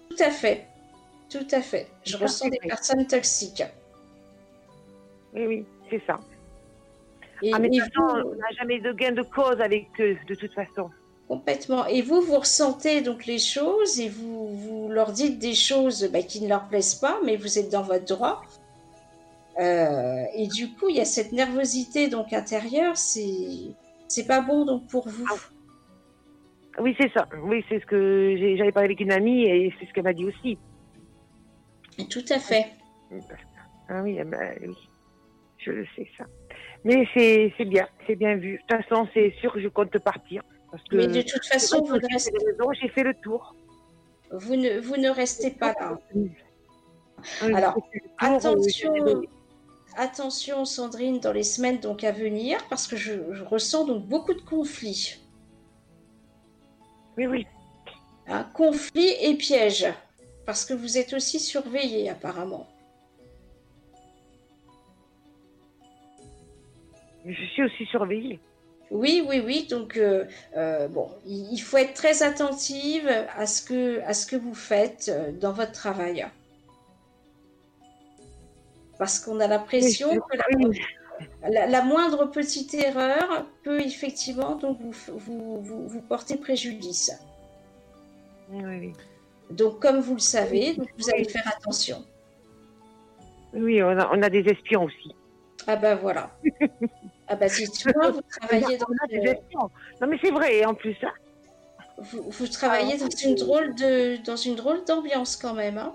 Tout 0.10 0.24
à 0.24 0.32
fait. 0.32 0.68
Tout 1.30 1.48
à 1.51 1.62
fait. 1.62 1.88
Je 2.04 2.18
Ça, 2.18 2.24
ressens 2.24 2.50
des 2.50 2.58
vrai. 2.60 2.68
personnes 2.68 3.08
toxiques. 3.08 3.63
Oui, 5.34 5.46
oui, 5.48 5.66
c'est 5.89 6.01
ça. 6.06 6.20
Et, 7.42 7.51
Ah, 7.54 7.60
mais 7.60 7.70
et 7.72 7.80
façon, 7.80 7.92
vous, 8.24 8.32
on 8.32 8.36
n'a 8.36 8.51
jamais 8.58 8.80
de 8.80 8.92
gain 8.94 9.12
de 9.13 9.22
cause 9.22 9.62
avec 9.62 9.88
eux, 10.01 10.18
de 10.27 10.36
toute 10.36 10.54
façon. 10.54 10.89
Complètement. 11.27 11.86
Et 11.88 12.01
vous, 12.01 12.22
vous 12.22 12.39
ressentez 12.39 13.01
donc 13.01 13.25
les 13.25 13.39
choses 13.39 14.00
et 14.00 14.10
vous, 14.10 14.48
vous 14.55 14.89
leur 14.89 15.12
dites 15.12 15.39
des 15.39 15.53
choses 15.53 16.10
bah, 16.12 16.22
qui 16.22 16.41
ne 16.41 16.48
leur 16.48 16.67
plaisent 16.67 16.96
pas, 16.96 17.19
mais 17.25 17.36
vous 17.36 17.60
êtes 17.60 17.69
dans 17.72 17.84
votre 17.84 18.05
droit. 18.05 18.41
Euh, 19.60 20.24
et 20.36 20.48
du 20.48 20.69
coup, 20.74 20.89
il 20.89 20.96
y 20.98 21.01
a 21.01 21.05
cette 21.05 21.31
nervosité 21.31 22.10
donc 22.10 22.31
intérieure. 22.34 22.96
C'est, 22.98 23.74
c'est 24.07 24.27
pas 24.27 24.41
bon 24.41 24.65
donc 24.65 24.88
pour 24.88 25.07
vous. 25.10 25.25
Ah. 25.31 25.36
Oui, 26.79 26.96
c'est 27.00 27.12
ça. 27.12 27.27
Oui, 27.43 27.63
c'est 27.67 27.79
ce 27.79 27.86
que 27.88 28.36
j'ai- 28.38 28.55
j'avais 28.55 28.72
parlé 28.72 28.86
avec 28.86 29.00
une 29.00 29.12
amie 29.12 29.46
et 29.46 29.74
c'est 29.79 29.88
ce 29.88 29.93
qu'elle 29.93 30.03
m'a 30.03 30.13
dit 30.13 30.25
aussi. 30.25 30.60
Tout 32.10 32.25
à 32.29 32.38
fait. 32.39 32.67
Ah 33.89 34.03
oui, 34.03 34.19
oui. 34.62 34.75
Je 35.57 35.72
le 35.72 35.86
sais, 35.96 36.07
ça. 36.17 36.25
Mais 36.84 37.07
c'est 37.15 37.51
c'est 37.57 37.65
bien, 37.65 37.88
c'est 38.05 38.15
bien 38.15 38.36
vu. 38.36 38.53
De 38.53 38.75
toute 38.75 38.86
façon, 38.88 39.07
c'est 39.13 39.34
sûr 39.41 39.51
que 39.51 39.60
je 39.60 39.67
compte 39.69 39.98
partir. 39.98 40.43
Parce 40.71 40.83
que 40.83 40.95
Mais 40.97 41.07
de 41.07 41.21
toute 41.21 41.45
façon, 41.45 41.81
vous 41.81 41.95
ne, 41.95 42.07
restez, 42.12 42.33
j'ai 42.81 42.89
fait 42.89 43.03
le 43.03 43.13
tour. 43.13 43.55
vous 44.31 44.55
ne, 44.55 44.79
vous 44.79 44.97
ne 44.97 45.09
restez 45.09 45.51
pas 45.51 45.74
là. 45.79 45.97
Alors, 47.41 47.77
euh, 47.77 48.00
Attention, 48.19 48.93
attention 49.95 50.65
Sandrine 50.65 51.19
dans 51.19 51.31
les 51.31 51.43
semaines 51.43 51.79
donc 51.79 52.03
à 52.03 52.12
venir 52.12 52.59
parce 52.69 52.88
que 52.88 52.95
je, 52.95 53.33
je 53.33 53.43
ressens 53.43 53.86
donc 53.86 54.05
beaucoup 54.05 54.33
de 54.33 54.41
conflits. 54.41 55.17
Oui, 57.17 57.25
oui. 57.25 57.47
Hein, 58.27 58.45
conflits 58.53 59.15
et 59.21 59.36
pièges 59.36 59.88
parce 60.45 60.65
que 60.65 60.74
vous 60.74 60.97
êtes 60.97 61.13
aussi 61.13 61.39
surveillé 61.39 62.09
apparemment. 62.09 62.67
Je 67.25 67.45
suis 67.53 67.63
aussi 67.63 67.86
surveillée. 67.86 68.39
Oui, 68.91 69.24
oui, 69.27 69.41
oui. 69.46 69.67
Donc 69.70 69.98
euh, 69.98 70.25
euh, 70.56 70.88
bon, 70.88 71.10
il, 71.25 71.58
faut 71.60 71.77
être 71.77 71.94
très 71.94 72.24
attentive 72.24 73.10
à 73.36 73.46
ce 73.46 73.62
que 73.62 74.01
à 74.01 74.13
ce 74.13 74.25
que 74.25 74.36
vous 74.36 74.53
faites 74.56 75.10
euh, 75.10 75.32
dans 75.32 75.51
votre 75.51 75.74
travail. 75.74 76.25
Parce 78.98 79.20
qu'on 79.20 79.39
a 79.39 79.48
l'impression 79.48 80.10
Oui, 80.12 80.20
que 80.32 80.38
la, 80.38 80.46
oui. 80.67 80.82
la- 81.50 81.67
la 81.67 81.82
moindre 81.84 82.25
petite 82.25 82.74
erreur 82.74 83.46
peut 83.63 83.79
effectivement 83.82 84.56
donc 84.56 84.79
vous, 84.82 84.94
vous, 85.17 85.62
vous, 85.62 85.88
vous 85.88 86.01
porter 86.01 86.38
préjudice. 86.38 87.12
Oui, 88.50 88.63
oui. 88.65 88.94
Donc, 89.51 89.79
comme 89.82 90.00
vous 90.00 90.13
le 90.15 90.20
savez, 90.20 90.74
donc 90.74 90.88
vous 90.98 91.10
allez 91.10 91.25
faire 91.25 91.48
attention. 91.56 92.03
Oui, 93.53 93.82
on 93.84 93.89
a, 93.98 94.10
on 94.12 94.22
a 94.22 94.29
des 94.29 94.48
espions 94.50 94.84
aussi. 94.86 95.13
Ah 95.67 95.75
ben 95.75 95.96
voilà. 95.96 96.32
Ah 97.27 97.36
ben 97.36 97.50
si 97.50 97.69
tu 97.69 97.91
vois, 97.91 98.12
vous 98.12 98.22
travaillez 98.41 98.77
dans, 98.77 98.88
une. 99.10 99.36
Non, 100.01 100.07
mais 100.07 100.17
c'est 100.22 100.31
vrai, 100.31 100.65
en 100.65 100.74
plus. 100.74 100.96
hein. 101.03 101.12
vous, 101.98 102.29
vous 102.29 102.48
travaillez 102.48 102.98
dans 102.98 103.10
une 103.10 103.36
drôle 103.36 103.75
de 103.75 104.17
dans 104.24 104.38
une 104.38 104.55
drôle 104.55 104.84
d'ambiance 104.86 105.36
quand 105.36 105.53
même. 105.53 105.77
Hein. 105.77 105.93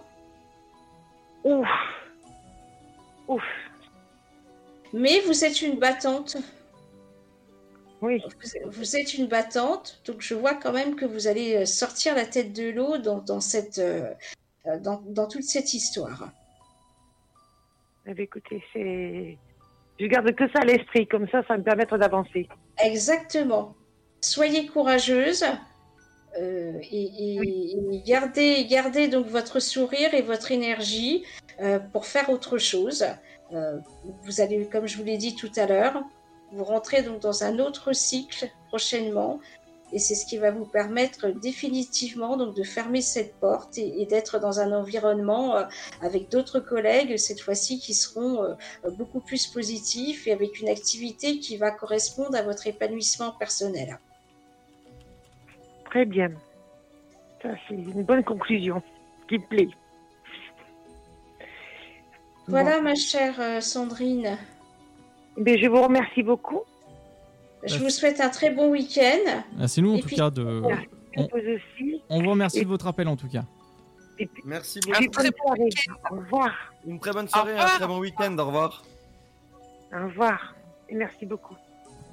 Ouf. 1.45 1.69
Ouf. 3.29 3.43
Mais 4.93 5.21
vous 5.21 5.45
êtes 5.45 5.63
une 5.63 5.79
battante. 5.79 6.37
Oui. 8.03 8.21
Vous, 8.65 8.71
vous 8.73 8.97
êtes 8.97 9.15
une 9.15 9.27
battante, 9.29 10.03
donc 10.05 10.21
je 10.21 10.35
vois 10.35 10.55
quand 10.55 10.73
même 10.73 10.97
que 10.97 11.05
vous 11.07 11.29
allez 11.29 11.55
euh, 11.57 11.67
sortir 11.67 12.17
la 12.17 12.27
tête 12.27 12.53
de 12.53 12.69
l'eau 12.69 12.99
dans, 12.99 13.19
dans 13.19 13.41
cette 13.41 13.79
euh, 13.79 14.13
euh, 14.67 14.79
dans, 14.81 15.01
dans 15.07 15.29
toute 15.29 15.45
cette 15.45 15.73
histoire. 15.73 16.31
Eh 18.07 18.21
écoutez, 18.21 18.63
c'est. 18.73 19.39
Je 20.03 20.09
garde 20.09 20.35
que 20.35 20.49
ça 20.53 20.59
à 20.59 20.65
l'esprit, 20.65 21.07
comme 21.07 21.29
ça, 21.29 21.43
ça 21.47 21.57
me 21.57 21.63
permettra 21.63 21.97
d'avancer. 21.97 22.49
Exactement. 22.83 23.77
Soyez 24.21 24.67
courageuse 24.67 25.45
euh, 26.41 26.73
et, 26.91 27.37
et- 27.37 27.77
et 27.93 28.03
gardez, 28.05 28.65
gardez 28.65 29.07
donc 29.07 29.27
votre 29.27 29.61
sourire 29.61 30.13
et 30.13 30.23
votre 30.23 30.51
énergie 30.51 31.25
euh, 31.61 31.79
pour 31.79 32.07
faire 32.07 32.31
autre 32.31 32.59
chose. 32.59 33.05
Euh, 33.53 33.79
vous 34.25 34.41
allez, 34.41 34.67
comme 34.67 34.89
je 34.89 34.97
vous 34.97 35.05
l'ai 35.05 35.19
dit 35.19 35.37
tout 35.37 35.53
à 35.57 35.67
l'heure, 35.67 36.03
vous 36.51 36.65
rentrez 36.65 37.03
donc 37.03 37.21
dans 37.21 37.45
un 37.45 37.61
autre 37.61 37.93
cycle 37.93 38.49
prochainement 38.69 39.39
et 39.93 39.99
c'est 39.99 40.15
ce 40.15 40.27
qui 40.27 40.39
va 40.39 40.51
vous 40.51 40.65
permettre 40.65 41.29
définitivement 41.29 42.37
donc 42.37 42.55
de 42.55 42.63
fermer 42.63 43.03
cette 43.03 43.35
porte 43.37 43.79
et, 43.79 44.03
et 44.03 44.07
d'être 44.07 44.39
dans 44.41 44.61
un 44.61 44.73
environnement 44.73 45.57
euh, 45.57 45.65
avec 46.01 46.31
d'autres 46.31 46.61
collègues 46.61 47.17
cette 47.17 47.41
fois-ci 47.41 47.79
qui 47.79 47.95
seront 47.95 48.43
euh, 48.43 48.55
beaucoup 48.97 49.21
plus 49.21 49.47
positifs 49.47 50.27
et 50.27 50.33
avec 50.33 50.61
une 50.61 50.69
activité 50.69 51.39
qui 51.39 51.57
va 51.57 51.71
correspondre 51.71 52.37
à 52.37 52.43
votre 52.43 52.67
épanouissement 52.67 53.33
personnel. 53.33 53.99
Très 55.85 56.05
bien. 56.05 56.31
Ça, 57.43 57.51
c'est 57.69 57.75
une 57.75 58.03
bonne 58.03 58.25
conclusion 58.25 58.83
qui 59.29 59.39
me 59.39 59.47
plaît. 59.47 59.69
Voilà 62.49 62.81
ma 62.81 62.95
chère 62.95 63.41
euh, 63.41 63.61
Sandrine. 63.61 64.39
Bon. 65.37 65.43
Ben, 65.43 65.59
je 65.59 65.67
vous 65.69 65.83
remercie 65.83 66.23
beaucoup. 66.23 66.63
Je 67.65 67.79
vous 67.79 67.91
souhaite 67.91 68.21
un 68.21 68.29
très 68.29 68.51
bon 68.51 68.71
week-end. 68.71 69.43
Ah, 69.61 69.69
C'est 69.69 69.81
nous 69.83 69.93
en 69.93 69.97
Et 69.97 70.01
tout 70.01 70.07
puis- 70.09 70.17
cas 70.17 70.31
de. 70.31 70.43
On- 71.17 71.23
vous 71.25 71.29
aussi. 71.37 72.03
On 72.09 72.23
vous 72.23 72.31
remercie 72.31 72.63
de 72.63 72.69
votre 72.69 72.87
appel 72.87 73.07
en 73.09 73.17
tout 73.17 73.29
cas. 73.29 73.45
Merci 74.45 74.81
beaucoup. 74.81 75.03
soirée. 75.13 75.69
Au 76.11 76.17
revoir. 76.17 76.51
Une 76.87 76.99
très 77.01 77.13
bonne 77.13 77.29
soirée, 77.29 77.57
un 77.59 77.67
très 77.67 77.87
bon 77.87 77.99
week-end. 77.99 78.37
Au 78.39 78.47
revoir. 78.47 78.83
Au 79.93 80.05
revoir. 80.07 80.55
Et 80.89 80.95
merci 80.95 81.27
beaucoup. 81.27 81.55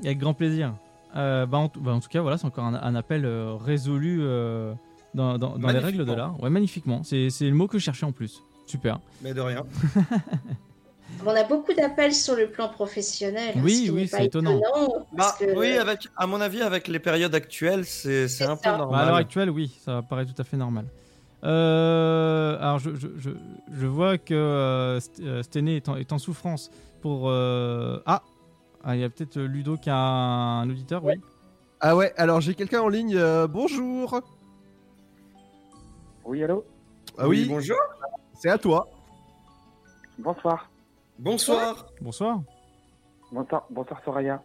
Avec 0.03 0.17
grand 0.17 0.33
plaisir. 0.33 0.73
Euh, 1.15 1.45
bah, 1.45 1.57
en, 1.57 1.69
tout- 1.69 1.79
bah, 1.81 1.91
en 1.93 1.99
tout 1.99 2.09
cas, 2.09 2.21
voilà, 2.21 2.37
c'est 2.37 2.45
encore 2.45 2.65
un, 2.65 2.75
un 2.75 2.95
appel 2.95 3.25
euh, 3.25 3.53
résolu 3.55 4.19
euh, 4.21 4.73
dans, 5.13 5.37
dans- 5.37 5.57
dans 5.57 5.67
les 5.69 5.79
règles 5.79 6.05
de 6.05 6.13
l'art. 6.13 6.41
Ouais, 6.41 6.49
magnifiquement. 6.49 7.03
C'est 7.03 7.29
c'est 7.29 7.45
le 7.49 7.55
mot 7.55 7.67
que 7.67 7.77
je 7.79 7.83
cherchais 7.83 8.05
en 8.05 8.11
plus. 8.11 8.41
Super. 8.65 8.99
Mais 9.21 9.33
de 9.33 9.41
rien. 9.41 9.63
On 11.25 11.35
a 11.35 11.43
beaucoup 11.43 11.73
d'appels 11.73 12.13
sur 12.13 12.35
le 12.35 12.49
plan 12.49 12.69
professionnel. 12.69 13.55
hein, 13.57 13.61
Oui, 13.63 13.85
ce 13.87 13.91
oui, 13.91 14.07
c'est 14.07 14.25
étonnant. 14.25 14.59
Bah, 15.11 15.35
que- 15.39 15.55
oui, 15.57 15.75
avec, 15.77 16.07
à 16.15 16.27
mon 16.27 16.39
avis, 16.41 16.61
avec 16.61 16.87
les 16.87 16.99
périodes 16.99 17.35
actuelles, 17.35 17.85
c'est 17.85 18.23
un 18.43 18.55
peu 18.55 18.63
ça. 18.63 18.71
Bah, 18.71 18.77
normal. 18.77 19.01
à 19.01 19.05
l'heure 19.05 19.15
actuelle, 19.15 19.49
oui, 19.49 19.77
ça 19.83 20.01
paraît 20.01 20.25
tout 20.25 20.39
à 20.39 20.43
fait 20.43 20.57
normal. 20.57 20.85
Euh, 21.43 22.57
alors, 22.59 22.79
je, 22.79 22.95
je, 22.95 23.07
je, 23.17 23.29
je 23.71 23.87
vois 23.87 24.17
que 24.17 24.33
euh, 24.33 24.99
euh, 25.21 25.43
Stené 25.43 25.77
est 25.77 25.89
en, 25.89 25.95
est 25.95 26.11
en 26.11 26.17
souffrance 26.19 26.69
pour. 27.01 27.29
euh, 27.29 27.99
Ah 28.05 28.21
Ah, 28.83 28.95
Il 28.95 29.01
y 29.01 29.03
a 29.03 29.09
peut-être 29.09 29.39
Ludo 29.39 29.77
qui 29.77 29.89
a 29.89 29.95
un 29.97 30.69
auditeur, 30.69 31.03
oui. 31.03 31.13
Ah 31.81 31.95
ouais, 31.95 32.13
alors 32.17 32.41
j'ai 32.41 32.55
quelqu'un 32.55 32.81
en 32.81 32.89
ligne. 32.89 33.15
euh, 33.15 33.47
bonjour. 33.47 34.19
Oui, 36.25 36.43
allô? 36.43 36.65
Ah 37.17 37.27
oui, 37.27 37.45
bonjour. 37.47 37.77
c'est 38.33 38.49
à 38.49 38.57
toi. 38.57 38.87
Bonsoir. 40.17 40.69
Bonsoir. 41.19 41.85
Bonsoir. 42.01 42.41
Bonsoir, 43.31 43.67
bonsoir 43.69 44.01
Soraya. 44.05 44.41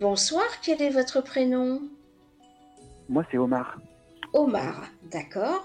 Bonsoir, 0.00 0.44
quel 0.62 0.80
est 0.80 0.88
votre 0.90 1.20
prénom? 1.20 1.82
Moi, 3.10 3.24
c'est 3.30 3.36
Omar. 3.36 3.76
Omar, 4.32 4.86
d'accord. 5.10 5.62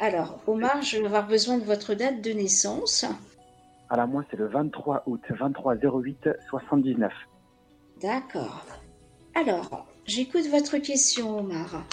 Alors, 0.00 0.40
Omar, 0.48 0.82
je 0.82 0.98
vais 0.98 1.06
avoir 1.06 1.26
besoin 1.28 1.58
de 1.58 1.64
votre 1.64 1.94
date 1.94 2.20
de 2.22 2.32
naissance. 2.32 3.04
Alors, 3.88 4.08
moi, 4.08 4.24
c'est 4.30 4.36
le 4.36 4.48
23 4.48 5.04
août, 5.06 5.22
23 5.30 5.76
08 5.76 6.28
79. 6.50 7.12
D'accord. 8.02 8.66
Alors, 9.36 9.86
j'écoute 10.06 10.46
votre 10.50 10.78
question, 10.78 11.38
Omar. 11.38 11.84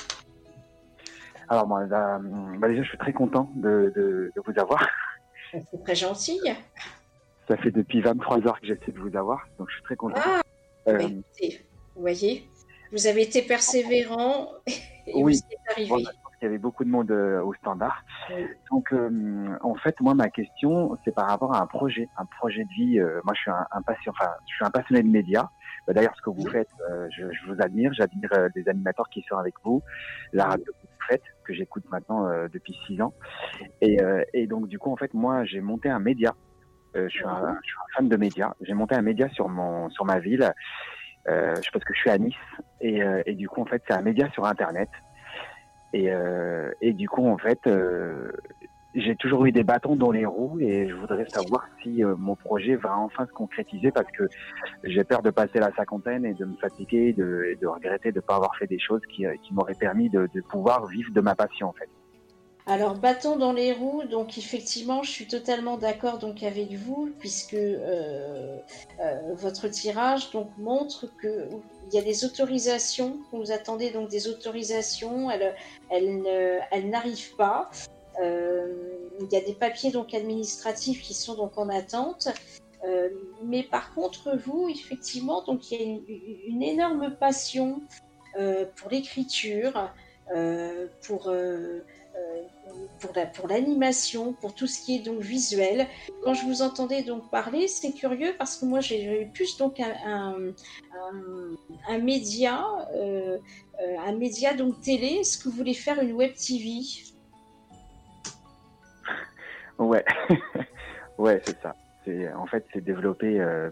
Alors, 1.49 1.67
moi, 1.67 1.85
bah, 1.85 2.19
bah, 2.57 2.67
déjà, 2.67 2.81
je 2.81 2.89
suis 2.89 2.97
très 2.97 3.13
content 3.13 3.51
de, 3.55 3.93
de- 3.95 4.31
de 4.35 4.41
vous 4.43 4.59
avoir. 4.59 4.85
C'est 5.51 5.83
très 5.83 5.95
gentil. 5.95 6.39
Ça 7.47 7.57
fait 7.57 7.71
depuis 7.71 8.01
23 8.01 8.45
heures 8.47 8.59
que 8.59 8.67
j'essaie 8.67 8.91
de 8.91 8.99
vous 8.99 9.15
avoir, 9.15 9.47
donc 9.57 9.69
je 9.69 9.75
suis 9.75 9.83
très 9.83 9.95
content. 9.95 10.19
Ah, 10.23 10.41
Euh, 10.89 10.97
bah, 10.97 11.03
écoutez, 11.05 11.65
vous 11.95 12.01
voyez, 12.01 12.47
vous 12.91 13.07
avez 13.07 13.21
été 13.23 13.41
persévérant 13.41 14.49
et 15.07 15.13
Oui. 15.15 15.39
vous 15.41 15.71
arrivé. 15.71 15.89
Bon, 15.89 16.01
bah, 16.03 16.11
qu'il 16.39 16.45
y 16.45 16.49
avait 16.49 16.57
beaucoup 16.59 16.83
de 16.83 16.89
monde 16.89 17.09
euh, 17.09 17.41
au 17.41 17.53
standard. 17.55 18.03
Oui. 18.29 18.45
Donc, 18.71 18.93
euh, 18.93 19.57
en 19.61 19.73
fait, 19.75 19.99
moi, 20.01 20.13
ma 20.13 20.29
question, 20.29 20.95
c'est 21.03 21.13
par 21.15 21.27
rapport 21.27 21.55
à 21.55 21.61
un 21.61 21.65
projet, 21.67 22.07
un 22.17 22.25
projet 22.25 22.63
de 22.63 22.69
vie. 22.69 22.99
Euh, 22.99 23.21
moi, 23.23 23.33
je 23.33 23.41
suis 23.41 23.49
un, 23.51 23.65
un 23.71 23.81
passion, 23.81 24.11
enfin, 24.17 24.29
je 24.47 24.53
suis 24.55 24.65
un 24.65 24.69
passionné 24.69 25.01
de 25.01 25.07
médias. 25.07 25.49
Bah, 25.87 25.93
D'ailleurs, 25.93 26.13
ce 26.15 26.21
que 26.21 26.29
vous 26.29 26.47
faites, 26.49 26.69
euh, 26.91 27.07
je, 27.17 27.23
je 27.31 27.51
vous 27.51 27.59
admire. 27.61 27.91
J'admire 27.93 28.29
euh, 28.33 28.49
les 28.55 28.67
animateurs 28.69 29.09
qui 29.09 29.23
sont 29.27 29.37
avec 29.37 29.55
vous, 29.63 29.81
la 30.31 30.45
radio 30.45 30.65
que 30.65 30.87
vous 30.87 31.05
faites, 31.09 31.23
que 31.43 31.53
j'écoute 31.53 31.85
maintenant 31.91 32.27
euh, 32.27 32.47
depuis 32.53 32.77
six 32.85 33.01
ans. 33.01 33.13
Et, 33.81 33.97
et 34.33 34.45
donc, 34.47 34.67
du 34.67 34.77
coup, 34.79 34.91
en 34.91 34.97
fait, 34.97 35.13
moi, 35.13 35.43
j'ai 35.45 35.61
monté 35.61 35.89
un 35.89 35.99
média. 35.99 36.35
Euh, 36.95 37.07
je, 37.09 37.17
suis 37.17 37.25
un, 37.25 37.57
je 37.61 37.67
suis 37.67 37.77
un 37.77 37.97
fan 37.97 38.09
de 38.09 38.17
médias. 38.17 38.53
J'ai 38.61 38.73
monté 38.73 38.95
un 38.95 39.01
média 39.01 39.29
sur 39.29 39.49
mon, 39.49 39.89
sur 39.89 40.05
ma 40.05 40.19
ville. 40.19 40.51
Euh, 41.29 41.55
parce 41.73 41.83
que 41.83 41.93
je 41.93 41.99
suis 41.99 42.09
à 42.09 42.17
Nice 42.17 42.35
et, 42.79 43.03
euh, 43.03 43.21
et 43.25 43.33
du 43.33 43.49
coup 43.49 43.61
en 43.61 43.65
fait 43.65 43.83
c'est 43.85 43.93
un 43.93 44.01
média 44.01 44.29
sur 44.31 44.45
internet 44.45 44.87
et, 45.91 46.09
euh, 46.09 46.71
et 46.79 46.93
du 46.93 47.09
coup 47.09 47.27
en 47.27 47.37
fait 47.37 47.59
j'ai 48.95 49.15
toujours 49.17 49.45
eu 49.45 49.51
des 49.51 49.63
bâtons 49.63 49.97
dans 49.97 50.11
les 50.11 50.25
roues 50.25 50.57
et 50.61 50.87
je 50.87 50.93
voudrais 50.93 51.27
savoir 51.27 51.67
si 51.83 52.01
mon 52.01 52.35
projet 52.35 52.77
va 52.77 52.97
enfin 52.97 53.25
se 53.25 53.33
concrétiser 53.33 53.91
parce 53.91 54.09
que 54.13 54.23
j'ai 54.85 55.03
peur 55.03 55.21
de 55.21 55.29
passer 55.29 55.59
la 55.59 55.71
cinquantaine 55.73 56.23
et 56.23 56.33
de 56.33 56.45
me 56.45 56.55
fatiguer 56.55 57.11
de, 57.11 57.43
et 57.51 57.57
de 57.57 57.67
regretter 57.67 58.13
de 58.13 58.19
ne 58.19 58.21
pas 58.21 58.35
avoir 58.37 58.55
fait 58.55 58.67
des 58.67 58.79
choses 58.79 59.01
qui, 59.13 59.25
qui 59.43 59.53
m'auraient 59.53 59.75
permis 59.77 60.09
de, 60.09 60.29
de 60.33 60.41
pouvoir 60.41 60.87
vivre 60.87 61.11
de 61.11 61.19
ma 61.19 61.35
passion 61.35 61.67
en 61.67 61.73
fait. 61.73 61.89
Alors, 62.69 62.95
bâton 62.95 63.37
dans 63.37 63.53
les 63.53 63.71
roues, 63.71 64.03
donc 64.03 64.37
effectivement, 64.37 65.01
je 65.01 65.09
suis 65.09 65.25
totalement 65.25 65.77
d'accord 65.77 66.17
donc 66.17 66.43
avec 66.43 66.73
vous, 66.73 67.09
puisque 67.17 67.53
euh, 67.53 68.57
euh, 68.99 69.33
votre 69.35 69.69
tirage 69.69 70.31
donc 70.31 70.49
montre 70.57 71.05
que 71.21 71.47
il 71.87 71.95
y 71.95 71.97
a 71.97 72.01
des 72.01 72.25
autorisations, 72.25 73.19
vous 73.31 73.53
attendez 73.53 73.91
donc 73.91 74.09
des 74.09 74.27
autorisations, 74.27 75.29
elles, 75.31 76.89
n'arrivent 76.89 77.35
pas. 77.37 77.71
Euh, 78.21 78.97
il 79.21 79.31
y 79.31 79.37
a 79.37 79.41
des 79.41 79.53
papiers 79.53 79.93
administratifs 80.13 81.01
qui 81.01 81.13
sont 81.13 81.35
donc 81.35 81.57
en 81.57 81.69
attente. 81.69 82.27
Mais 83.43 83.63
par 83.63 83.93
contre, 83.93 84.37
vous, 84.45 84.67
effectivement, 84.69 85.41
donc 85.41 85.71
il 85.71 85.79
y 85.79 85.81
a 85.81 85.97
une, 86.47 86.63
énorme 86.63 87.15
passion 87.15 87.81
pour 88.75 88.89
l'écriture, 88.89 89.89
pour 91.01 91.31
pour 92.99 93.11
la- 93.15 93.25
pour 93.25 93.47
l'animation, 93.47 94.33
pour 94.33 94.53
tout 94.53 94.67
ce 94.67 94.81
qui 94.81 94.95
est 94.95 94.99
donc 94.99 95.19
visuel. 95.19 95.87
Quand 96.23 96.33
je 96.33 96.45
vous 96.45 96.61
entendais 96.61 97.03
donc 97.03 97.29
parler, 97.29 97.67
c'est 97.67 97.91
curieux 97.93 98.33
parce 98.37 98.57
que 98.57 98.65
moi 98.65 98.79
j'ai 98.79 99.21
eu 99.23 99.27
plus 99.27 99.57
donc 99.57 99.79
un, 99.79 100.53
un, 101.89 101.97
média, 101.99 102.65
euh, 102.95 103.37
euh, 103.81 103.95
un 104.05 104.13
média 104.13 104.53
donc 104.53 104.81
télé. 104.81 105.07
Est-ce 105.21 105.37
que 105.37 105.49
vous 105.49 105.55
voulez 105.55 105.73
faire 105.73 106.01
une 106.01 106.13
web 106.13 106.33
TV 106.33 106.81
Ouais, 109.79 110.03
ouais, 111.17 111.41
c'est 111.45 111.61
ça. 111.61 111.75
C'est 112.03 112.31
en 112.33 112.47
fait 112.47 112.65
c'est 112.73 112.81
développer 112.83 113.39
euh, 113.39 113.69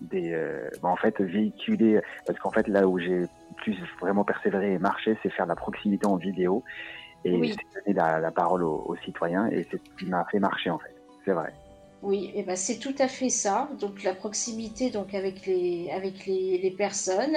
des, 0.00 0.34
en 0.82 0.96
fait 0.96 1.20
véhiculer 1.20 2.00
parce 2.26 2.38
qu'en 2.38 2.50
fait 2.50 2.66
là 2.66 2.88
où 2.88 2.98
j'ai 2.98 3.26
plus 3.58 3.76
vraiment 4.00 4.24
persévéré 4.24 4.72
et 4.72 4.78
marché, 4.78 5.16
c'est 5.22 5.30
faire 5.30 5.46
la 5.46 5.54
proximité 5.54 6.06
en 6.06 6.16
vidéo 6.16 6.64
et 7.24 7.32
Oui. 7.36 7.54
c'est 7.56 7.80
donner 7.84 7.94
la, 7.96 8.20
la 8.20 8.30
parole 8.30 8.62
aux, 8.62 8.84
aux 8.86 8.96
citoyens 9.04 9.46
et 9.48 9.66
c'est 9.70 9.78
ce 9.78 9.98
qui 9.98 10.06
m'a 10.06 10.24
fait 10.30 10.38
marcher 10.38 10.70
en 10.70 10.78
fait. 10.78 10.94
C'est 11.24 11.32
vrai. 11.32 11.52
Oui, 12.02 12.30
et 12.34 12.42
ben 12.42 12.54
c'est 12.54 12.78
tout 12.78 12.94
à 12.98 13.08
fait 13.08 13.30
ça. 13.30 13.68
Donc 13.80 14.02
la 14.02 14.14
proximité 14.14 14.90
donc 14.90 15.14
avec 15.14 15.46
les 15.46 15.90
avec 15.90 16.26
les, 16.26 16.58
les 16.58 16.70
personnes, 16.70 17.36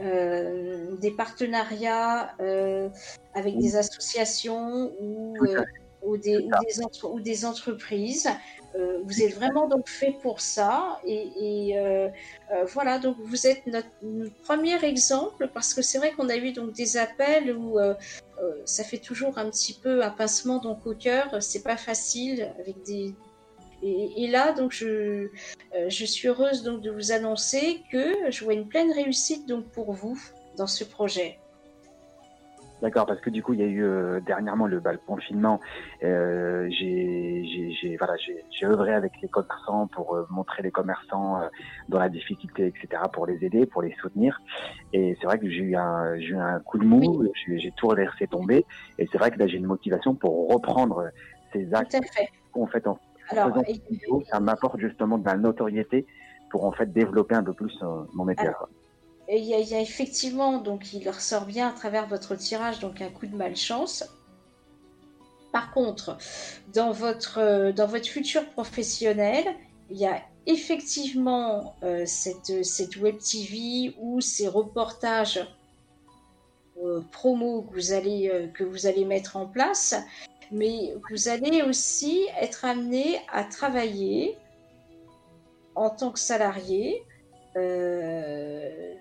euh, 0.00 0.96
des 0.96 1.10
partenariats 1.10 2.34
euh, 2.40 2.88
avec 3.34 3.58
des 3.58 3.76
associations 3.76 4.92
ou, 5.00 5.36
euh, 5.46 5.62
ou, 6.06 6.16
des, 6.16 6.38
ou, 6.38 6.50
des 6.66 6.82
entre- 6.84 7.10
ou 7.10 7.20
des 7.20 7.44
entreprises. 7.44 8.28
Euh, 8.74 8.98
vous 9.04 9.22
êtes 9.22 9.34
vraiment 9.34 9.68
donc 9.68 9.88
fait 9.88 10.14
pour 10.22 10.40
ça 10.40 11.00
et, 11.06 11.30
et, 11.38 11.78
euh, 11.78 12.08
euh, 12.52 12.64
voilà 12.66 12.98
donc 12.98 13.16
vous 13.18 13.46
êtes 13.46 13.66
notre, 13.66 13.88
notre 14.02 14.34
premier 14.42 14.84
exemple 14.84 15.48
parce 15.54 15.72
que 15.72 15.80
c'est 15.80 15.96
vrai 15.98 16.10
qu'on 16.12 16.28
a 16.28 16.36
eu 16.36 16.52
donc 16.52 16.72
des 16.72 16.98
appels 16.98 17.56
où 17.56 17.78
ça 18.66 18.84
fait 18.84 18.98
toujours 18.98 19.38
un 19.38 19.48
petit 19.48 19.72
peu 19.72 20.04
un 20.04 20.10
pincement 20.10 20.58
donc 20.58 20.86
au 20.86 20.94
cœur 20.94 21.42
c'est 21.42 21.62
pas 21.62 21.78
facile 21.78 22.52
avec 22.58 22.82
des 22.82 23.14
et, 23.82 24.24
et 24.24 24.26
là, 24.28 24.52
donc, 24.52 24.72
je, 24.72 25.28
je 25.88 26.04
suis 26.04 26.28
heureuse 26.28 26.62
donc 26.62 26.80
de 26.80 26.90
vous 26.90 27.12
annoncer 27.12 27.82
que 27.92 28.30
je 28.30 28.42
vois 28.44 28.54
une 28.54 28.68
pleine 28.68 28.90
réussite 28.90 29.46
donc 29.46 29.66
pour 29.70 29.92
vous 29.92 30.18
dans 30.56 30.66
ce 30.66 30.82
projet. 30.84 31.38
D'accord, 32.82 33.06
parce 33.06 33.20
que 33.22 33.30
du 33.30 33.42
coup 33.42 33.54
il 33.54 33.60
y 33.60 33.62
a 33.62 33.66
eu 33.66 33.82
euh, 33.82 34.20
dernièrement 34.20 34.66
le, 34.66 34.80
bah, 34.80 34.92
le 34.92 34.98
confinement. 34.98 35.60
Euh, 36.02 36.68
j'ai 36.70 37.96
voilà 37.98 38.14
j'ai 38.18 38.66
œuvré 38.66 38.92
avec 38.92 39.12
les 39.22 39.28
commerçants 39.28 39.86
pour 39.88 40.14
euh, 40.14 40.26
montrer 40.28 40.62
les 40.62 40.70
commerçants 40.70 41.40
euh, 41.40 41.48
dans 41.88 41.98
la 41.98 42.10
difficulté 42.10 42.66
etc 42.66 43.02
pour 43.12 43.26
les 43.26 43.42
aider 43.44 43.64
pour 43.64 43.80
les 43.80 43.94
soutenir. 44.00 44.38
Et 44.92 45.16
c'est 45.20 45.26
vrai 45.26 45.38
que 45.38 45.48
j'ai 45.48 45.62
eu 45.62 45.76
un 45.76 46.18
j'ai 46.18 46.28
eu 46.28 46.36
un 46.36 46.60
coup 46.60 46.78
de 46.78 46.84
mou, 46.84 47.24
j'ai 47.46 47.58
j'ai 47.58 47.72
tout 47.72 47.90
laissé 47.92 48.26
tomber. 48.28 48.66
Et 48.98 49.08
c'est 49.10 49.16
vrai 49.18 49.30
que 49.30 49.38
là 49.38 49.46
j'ai 49.46 49.56
une 49.56 49.66
motivation 49.66 50.14
pour 50.14 50.52
reprendre 50.52 51.08
ces 51.54 51.72
actes 51.72 51.94
à 51.94 52.02
fait. 52.02 52.28
en 52.52 52.66
Alors, 53.30 53.48
faisant 53.48 53.62
et- 53.68 53.80
vidéo, 53.90 54.22
ça 54.30 54.38
m'apporte 54.40 54.78
justement 54.80 55.16
de 55.18 55.24
la 55.24 55.36
notoriété 55.36 56.06
pour 56.50 56.64
en 56.64 56.72
fait 56.72 56.92
développer 56.92 57.34
un 57.34 57.42
peu 57.42 57.54
plus 57.54 57.74
euh, 57.82 58.04
mon 58.14 58.24
métier. 58.24 58.48
Alors, 58.48 58.68
Il 59.28 59.44
y, 59.44 59.74
a, 59.74 59.80
effectivement, 59.80 60.58
donc 60.58 60.92
il 60.92 61.08
ressort 61.08 61.46
bien 61.46 61.68
à 61.68 61.72
travers 61.72 62.06
votre 62.06 62.36
tirage, 62.36 62.78
donc 62.78 63.00
un 63.00 63.08
coup 63.08 63.26
de 63.26 63.34
malchance. 63.34 64.04
Par 65.52 65.72
contre, 65.72 66.16
dans 66.72 66.92
votre, 66.92 67.72
dans 67.72 67.86
votre 67.86 68.06
futur 68.06 68.48
professionnel, 68.50 69.44
il 69.90 69.96
y 69.96 70.06
a 70.06 70.22
effectivement 70.46 71.74
euh, 71.82 72.04
cette, 72.06 72.64
cette 72.64 72.96
web 72.96 73.18
TV 73.18 73.94
ou 73.98 74.20
ces 74.20 74.46
reportages 74.46 75.44
euh, 76.84 77.00
promo 77.10 77.62
que 77.62 77.74
vous, 77.74 77.92
allez, 77.92 78.28
euh, 78.28 78.46
que 78.48 78.62
vous 78.62 78.86
allez 78.86 79.04
mettre 79.04 79.36
en 79.36 79.46
place, 79.46 79.96
mais 80.52 80.94
vous 81.10 81.28
allez 81.28 81.62
aussi 81.62 82.26
être 82.40 82.64
amené 82.64 83.18
à 83.32 83.44
travailler 83.44 84.36
en 85.74 85.90
tant 85.90 86.12
que 86.12 86.18
salarié 86.18 87.02
euh, 87.56 88.94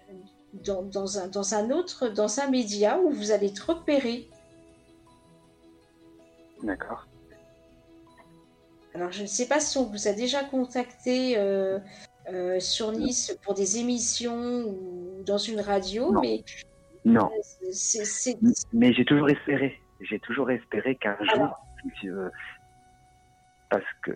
dans, 0.53 0.83
dans 0.83 1.19
un, 1.19 1.27
dans 1.27 1.53
un 1.53 1.69
autre, 1.71 2.07
dans 2.09 2.39
un 2.39 2.49
média 2.49 2.97
où 2.99 3.09
vous 3.11 3.31
allez 3.31 3.47
être 3.47 3.69
repéré. 3.69 4.29
D'accord. 6.63 7.07
Alors, 8.93 9.11
je 9.11 9.23
ne 9.23 9.27
sais 9.27 9.47
pas 9.47 9.59
si 9.59 9.77
on 9.77 9.83
vous 9.83 10.07
a 10.07 10.13
déjà 10.13 10.43
contacté 10.43 11.37
euh, 11.37 11.79
euh, 12.31 12.59
sur 12.59 12.91
Nice 12.93 13.37
pour 13.43 13.53
des 13.53 13.77
émissions 13.77 14.63
ou 14.63 15.21
dans 15.25 15.37
une 15.37 15.59
radio, 15.59 16.11
Non. 16.13 16.21
mais 16.21 16.43
Non. 17.03 17.29
c'est- 17.71 18.37
Mais 18.73 18.93
j'ai 18.93 19.03
toujours 19.05 19.29
espéré. 19.29 19.79
J'ai 20.01 20.19
toujours 20.19 20.49
espéré 20.51 20.95
qu'un 20.95 21.17
jour, 21.35 21.49
parce 23.69 23.83
que 24.03 24.11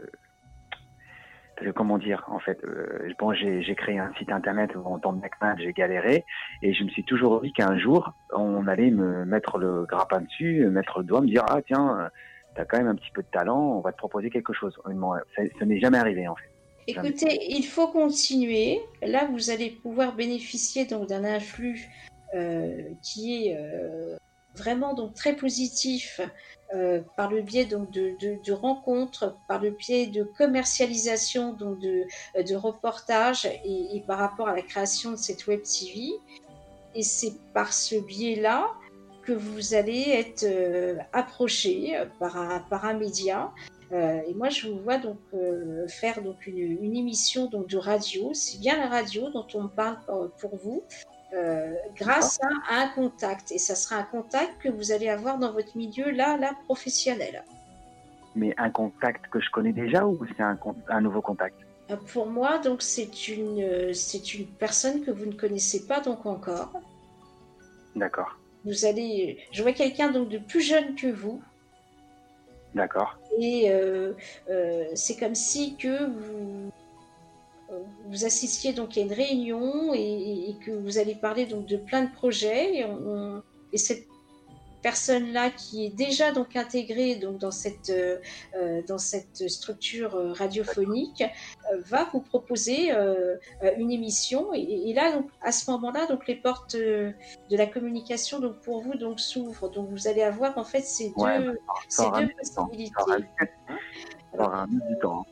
comment 1.76 1.98
dire, 1.98 2.24
en 2.28 2.40
fait, 2.40 2.60
euh, 2.64 3.12
bon, 3.20 3.34
j'ai 3.34 3.76
créé 3.76 4.00
un 4.00 4.12
site 4.18 4.32
internet 4.32 4.72
en 4.76 5.00
tant 5.00 5.14
que 5.14 5.28
j'ai 5.58 5.74
galéré, 5.74 6.26
et 6.62 6.74
je 6.74 6.84
me 6.84 6.90
suis 6.90 7.04
toujours 7.04 7.42
dit 7.42 7.54
qu'un 7.54 7.78
jour, 7.78 8.14
on 8.34 8.68
allait 8.68 8.92
me 8.92 9.26
mettre 9.26 9.58
le 9.58 9.86
grappin 9.86 10.22
dessus, 10.22 10.66
mettre 10.70 11.00
le 11.00 11.06
doigt, 11.06 11.22
me 11.22 11.28
dire 11.28 11.44
ah 11.48 11.60
tiens, 11.66 12.00
euh, 12.00 12.10
t'as 12.56 12.66
quand 12.66 12.78
même 12.78 12.88
un 12.88 12.96
petit 12.96 13.12
peu 13.14 13.22
de 13.22 13.28
talent, 13.32 13.78
on 13.78 13.82
va 13.82 13.92
te 13.92 13.98
proposer 13.98 14.30
quelque 14.30 14.54
chose. 14.54 14.78
Ça, 15.36 15.42
ça 15.60 15.66
n'est 15.66 15.80
jamais 15.80 15.98
arrivé 15.98 16.28
en 16.28 16.36
fait. 16.36 16.50
Écoutez, 16.88 17.40
il 17.50 17.64
faut 17.64 17.88
continuer. 17.88 18.82
Là, 19.04 19.28
vous 19.32 19.52
allez 19.52 19.70
pouvoir 19.70 20.16
bénéficier 20.16 20.86
donc 20.86 21.08
d'un 21.08 21.24
influx 21.24 21.88
euh, 22.34 22.82
qui 23.04 23.48
est 23.48 23.58
euh, 23.58 24.18
vraiment 24.56 24.94
donc 24.94 25.14
très 25.14 25.36
positif 25.36 26.20
euh, 26.76 27.02
par 27.18 27.32
le 27.32 27.42
biais 27.42 27.66
donc 27.66 27.90
de, 27.92 28.16
de, 28.20 28.52
rencontres, 28.52 29.36
par 29.48 29.60
le 29.60 29.72
biais 29.72 30.08
de 30.08 30.24
commercialisation 30.24 31.54
donc 31.54 31.80
de, 31.80 32.06
de 32.42 32.56
reportages 32.56 33.46
et, 33.66 34.04
par 34.06 34.20
rapport 34.20 34.48
à 34.48 34.56
la 34.56 34.62
création 34.62 35.12
de 35.12 35.16
cette 35.16 35.48
web 35.48 35.62
TV. 35.64 36.12
Et 36.96 37.04
c'est 37.04 37.34
par 37.54 37.74
ce 37.74 37.96
biais-là 37.96 38.68
que 39.24 39.34
vous 39.34 39.74
allez 39.74 40.10
être 40.10 40.44
euh, 40.44 40.98
approché 41.14 42.00
par 42.20 42.38
un, 42.38 42.60
par 42.60 42.86
un 42.86 42.94
média. 42.94 43.52
Euh, 43.92 44.22
et 44.28 44.34
moi, 44.34 44.50
je 44.50 44.68
vous 44.68 44.80
vois 44.80 44.98
donc 44.98 45.18
euh, 45.34 45.88
faire 45.88 46.22
donc 46.22 46.46
une, 46.46 46.58
une, 46.58 46.96
émission 46.96 47.48
donc 47.48 47.68
de 47.68 47.78
radio. 47.78 48.32
C'est 48.34 48.60
bien 48.60 48.78
la 48.78 48.88
radio 48.88 49.30
dont 49.30 49.48
on 49.56 49.68
parle 49.68 49.98
pour 50.40 50.56
vous. 50.58 50.84
Euh, 51.34 51.76
grâce 51.96 52.40
à, 52.42 52.76
à, 52.76 52.84
un 52.86 52.88
contact. 52.90 53.52
Et 53.52 53.60
ça 53.60 53.76
sera 53.76 53.98
un 53.98 54.04
contact 54.04 54.62
que 54.62 54.70
vous 54.70 54.92
allez 54.92 55.10
avoir 55.10 55.38
dans 55.38 55.52
votre 55.52 55.78
milieu 55.78 56.10
là, 56.10 56.38
là, 56.38 56.54
professionnel. 56.66 57.44
Mais 58.36 58.54
un 58.58 58.72
contact 58.72 59.28
que 59.28 59.40
je 59.40 59.50
connais 59.52 59.74
déjà 59.74 60.06
ou 60.06 60.18
c'est 60.26 60.42
un, 60.42 60.58
un, 60.88 61.02
nouveau 61.02 61.22
contact? 61.22 61.56
Euh, 61.92 61.98
Pour 62.14 62.28
moi, 62.28 62.58
donc 62.58 62.82
c'est 62.82 63.28
une, 63.28 63.94
c'est 63.94 64.34
une 64.34 64.48
personne 64.48 65.04
que 65.04 65.12
vous 65.12 65.26
ne 65.26 65.34
connaissez 65.34 65.86
pas 65.86 66.00
donc 66.00 66.26
encore. 66.26 66.74
D'accord. 67.96 68.40
Vous 68.66 68.86
allez, 68.86 69.40
je 69.52 69.62
vois 69.62 69.72
quelqu'un 69.72 70.12
donc 70.12 70.30
de 70.30 70.38
plus 70.38 70.62
jeune 70.62 70.96
que 70.96 71.08
vous. 71.08 71.42
D'accord. 72.76 73.18
Et 73.40 73.72
euh, 73.72 74.14
euh, 74.50 74.86
c'est 74.94 75.18
comme 75.18 75.36
si 75.36 75.76
que 75.76 76.06
vous 76.06 76.72
vous 78.08 78.26
assistiez 78.26 78.74
donc 78.74 78.98
à 78.98 79.02
une 79.02 79.14
réunion 79.14 79.94
et, 79.94 80.50
et, 80.50 80.56
que 80.66 80.72
vous 80.72 80.98
allez 80.98 81.16
parler 81.16 81.46
donc 81.46 81.66
de 81.66 81.78
plein 81.78 82.04
de 82.04 82.12
projets. 82.12 82.80
Et, 82.80 82.86
on, 82.86 83.42
et 83.72 83.78
cette 83.78 84.06
personne 84.82 85.34
là 85.34 85.50
qui 85.50 85.86
est 85.86 85.90
déjà 85.90 86.32
donc 86.32 86.56
intégrée 86.56 87.16
donc 87.16 87.38
dans 87.38 87.52
cette 87.52 87.90
euh, 87.90 88.82
dans 88.88 88.98
cette 88.98 89.50
structure 89.50 90.14
radiophonique 90.38 91.22
euh, 91.22 91.82
va 91.86 92.06
vous 92.14 92.22
proposer 92.22 92.92
euh, 92.92 93.36
une 93.78 93.92
émission. 93.92 94.54
Et, 94.54 94.90
et, 94.90 94.94
là 94.94 95.12
donc 95.12 95.30
à 95.42 95.52
ce 95.52 95.70
moment-là 95.72 96.08
donc 96.08 96.28
les 96.28 96.36
portes 96.36 96.76
de 96.76 97.14
la 97.52 97.66
communication 97.68 98.40
donc 98.40 98.62
pour 98.62 98.82
vous 98.82 98.96
donc 98.96 99.20
s'ouvrent. 99.20 99.70
Donc 99.70 99.90
vous 99.90 100.08
allez 100.08 100.24
avoir 100.24 100.58
en 100.58 100.64
fait 100.64 100.82
ces 100.82 101.12
ouais, 101.18 101.40
deux 101.40 101.60
ces 101.88 102.04
deux 102.04 102.30
possibilités. 102.38 102.94
Aura, 103.02 103.18
aura 104.38 104.68
temps 105.02 105.26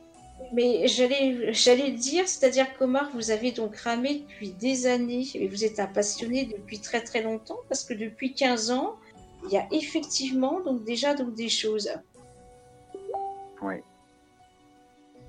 mais 0.52 0.86
j'allais 0.86 1.90
dire, 1.90 2.28
c'est-à-dire 2.28 2.66
qu'Omar, 2.76 3.10
vous 3.14 3.30
avez 3.30 3.52
donc 3.52 3.76
ramé 3.76 4.20
depuis 4.20 4.50
des 4.52 4.86
années 4.86 5.26
et 5.34 5.48
vous 5.48 5.64
êtes 5.64 5.80
un 5.80 5.86
passionné 5.86 6.46
depuis 6.46 6.80
très 6.80 7.00
très 7.00 7.22
longtemps 7.22 7.58
parce 7.68 7.84
que 7.84 7.94
depuis 7.94 8.34
15 8.34 8.70
ans, 8.70 8.96
il 9.44 9.52
y 9.52 9.56
a 9.56 9.66
effectivement 9.70 10.60
donc 10.60 10.84
déjà 10.84 11.14
donc 11.14 11.34
des 11.34 11.48
choses. 11.48 11.90
Oui, 13.62 13.74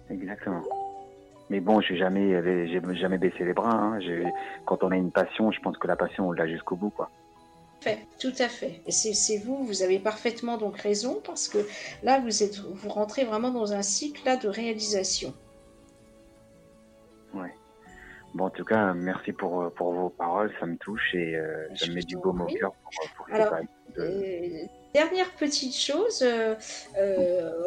exactement. 0.09 0.63
Mais 1.49 1.59
bon, 1.59 1.81
j'ai 1.81 1.97
jamais, 1.97 2.67
j'ai 2.67 2.81
jamais 2.95 3.17
baissé 3.17 3.43
les 3.43 3.53
bras. 3.53 3.73
Hein. 3.73 3.99
Quand 4.65 4.83
on 4.83 4.91
a 4.91 4.95
une 4.95 5.11
passion, 5.11 5.51
je 5.51 5.59
pense 5.61 5.77
que 5.77 5.87
la 5.87 5.95
passion, 5.95 6.27
on 6.27 6.31
l'a 6.31 6.47
jusqu'au 6.47 6.75
bout, 6.75 6.91
quoi. 6.91 7.09
Fait, 7.81 7.99
tout 8.19 8.33
à 8.39 8.49
fait. 8.49 8.81
C'est 8.89 9.37
vous, 9.37 9.63
vous 9.63 9.83
avez 9.83 9.99
parfaitement 9.99 10.57
donc 10.57 10.77
raison 10.77 11.21
parce 11.23 11.47
que 11.47 11.59
là, 12.03 12.19
vous 12.19 12.43
êtes, 12.43 12.59
vous 12.59 12.89
rentrez 12.89 13.23
vraiment 13.23 13.51
dans 13.51 13.71
un 13.71 13.81
cycle 13.81 14.21
là 14.25 14.35
de 14.35 14.49
réalisation. 14.49 15.33
Ouais. 17.33 17.53
Bon, 18.33 18.45
en 18.45 18.49
tout 18.49 18.65
cas, 18.65 18.93
merci 18.93 19.31
pour, 19.31 19.71
pour 19.73 19.93
vos 19.93 20.09
paroles, 20.09 20.53
ça 20.59 20.65
me 20.65 20.77
touche 20.77 21.15
et 21.15 21.35
euh, 21.35 21.67
ça 21.75 21.87
me 21.87 21.93
met 21.93 22.01
du 22.01 22.17
baume 22.17 22.41
au 22.41 22.45
cœur 22.47 22.73
pour, 22.73 23.09
pour 23.15 23.33
Alors, 23.33 23.55
de... 23.95 24.01
euh, 24.01 24.65
dernière 24.93 25.31
petite 25.31 25.75
chose, 25.75 26.21
euh, 26.21 26.55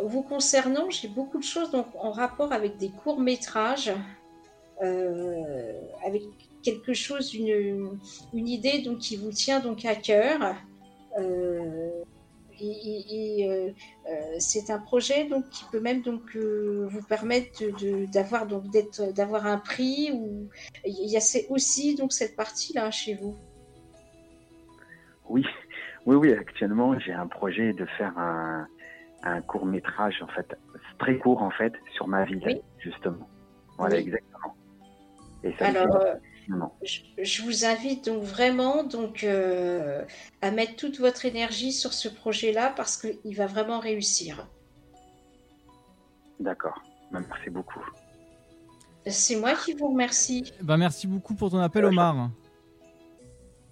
vous 0.04 0.22
concernant, 0.22 0.90
j'ai 0.90 1.08
beaucoup 1.08 1.38
de 1.38 1.44
choses 1.44 1.70
donc 1.70 1.86
en 1.94 2.12
rapport 2.12 2.52
avec 2.52 2.76
des 2.76 2.90
courts 2.90 3.18
métrages, 3.18 3.92
avec 4.78 6.22
quelque 6.62 6.94
chose, 6.94 7.34
une, 7.34 7.98
une 8.32 8.48
idée 8.48 8.80
donc 8.82 8.98
qui 8.98 9.16
vous 9.16 9.30
tient 9.30 9.60
donc 9.60 9.84
à 9.84 9.94
cœur. 9.94 10.54
Euh, 11.18 11.90
et, 12.60 12.64
et, 12.64 13.40
et 13.40 13.48
euh, 13.48 14.36
c'est 14.38 14.70
un 14.70 14.78
projet 14.78 15.24
donc 15.24 15.48
qui 15.50 15.64
peut 15.72 15.80
même 15.80 16.02
donc 16.02 16.36
euh, 16.36 16.86
vous 16.90 17.02
permettre 17.02 17.64
d'avoir 18.12 18.46
donc 18.46 18.70
d'être 18.70 19.12
d'avoir 19.12 19.46
un 19.46 19.58
prix 19.58 20.10
ou 20.12 20.48
il 20.84 21.10
y 21.10 21.16
a 21.16 21.20
aussi 21.50 21.96
donc 21.96 22.12
cette 22.12 22.36
partie 22.36 22.72
là 22.72 22.90
chez 22.90 23.14
vous. 23.14 23.36
Oui, 25.28 25.44
oui, 26.06 26.16
oui. 26.16 26.32
Actuellement, 26.32 26.98
j'ai 26.98 27.12
un 27.12 27.26
projet 27.26 27.72
de 27.72 27.86
faire 27.98 28.16
un, 28.18 28.66
un 29.22 29.40
court 29.40 29.66
métrage 29.66 30.22
en 30.22 30.28
fait 30.28 30.54
très 30.98 31.18
court 31.18 31.42
en 31.42 31.50
fait 31.50 31.72
sur 31.94 32.06
ma 32.06 32.24
ville 32.24 32.42
oui. 32.46 32.60
justement. 32.78 33.28
Voilà 33.78 33.96
oui. 33.96 34.02
exactement. 34.02 34.54
Et 35.42 35.52
ça 35.58 35.66
Alors, 35.66 36.04
je, 36.82 37.00
je, 37.22 37.42
vous 37.42 37.64
invite 37.64 38.06
donc 38.06 38.22
vraiment 38.22 38.84
donc 38.84 39.24
euh, 39.24 40.04
à 40.40 40.50
mettre 40.50 40.76
toute 40.76 40.98
votre 40.98 41.24
énergie 41.24 41.72
sur 41.72 41.92
ce 41.92 42.08
projet-là 42.08 42.72
parce 42.76 42.96
qu'il 42.96 43.36
va 43.36 43.46
vraiment 43.46 43.78
réussir. 43.78 44.46
D'accord. 46.40 46.82
Merci 47.10 47.50
beaucoup. 47.50 47.84
C'est 49.06 49.36
moi 49.36 49.54
qui 49.54 49.74
vous 49.74 49.88
remercie. 49.88 50.52
Bah, 50.60 50.76
merci 50.76 51.06
beaucoup 51.06 51.34
pour 51.34 51.50
ton 51.50 51.58
appel, 51.58 51.84
Omar. 51.84 52.30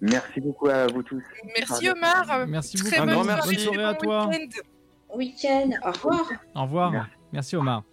Merci 0.01 0.41
beaucoup 0.41 0.67
à 0.67 0.87
vous 0.87 1.03
tous. 1.03 1.23
Merci 1.57 1.89
Omar. 1.89 2.47
Merci 2.47 2.77
Très 2.77 2.99
beaucoup. 2.99 3.23
bonne, 3.23 3.39
bonne 3.45 3.57
soirée 3.57 3.83
à 3.83 3.93
toi. 3.93 4.29
Week-end. 5.15 5.67
Week 5.67 5.77
Au 5.85 5.91
revoir. 5.91 6.31
Au 6.55 6.61
revoir. 6.63 6.91
Merci, 6.91 7.11
merci 7.31 7.55
Omar. 7.55 7.83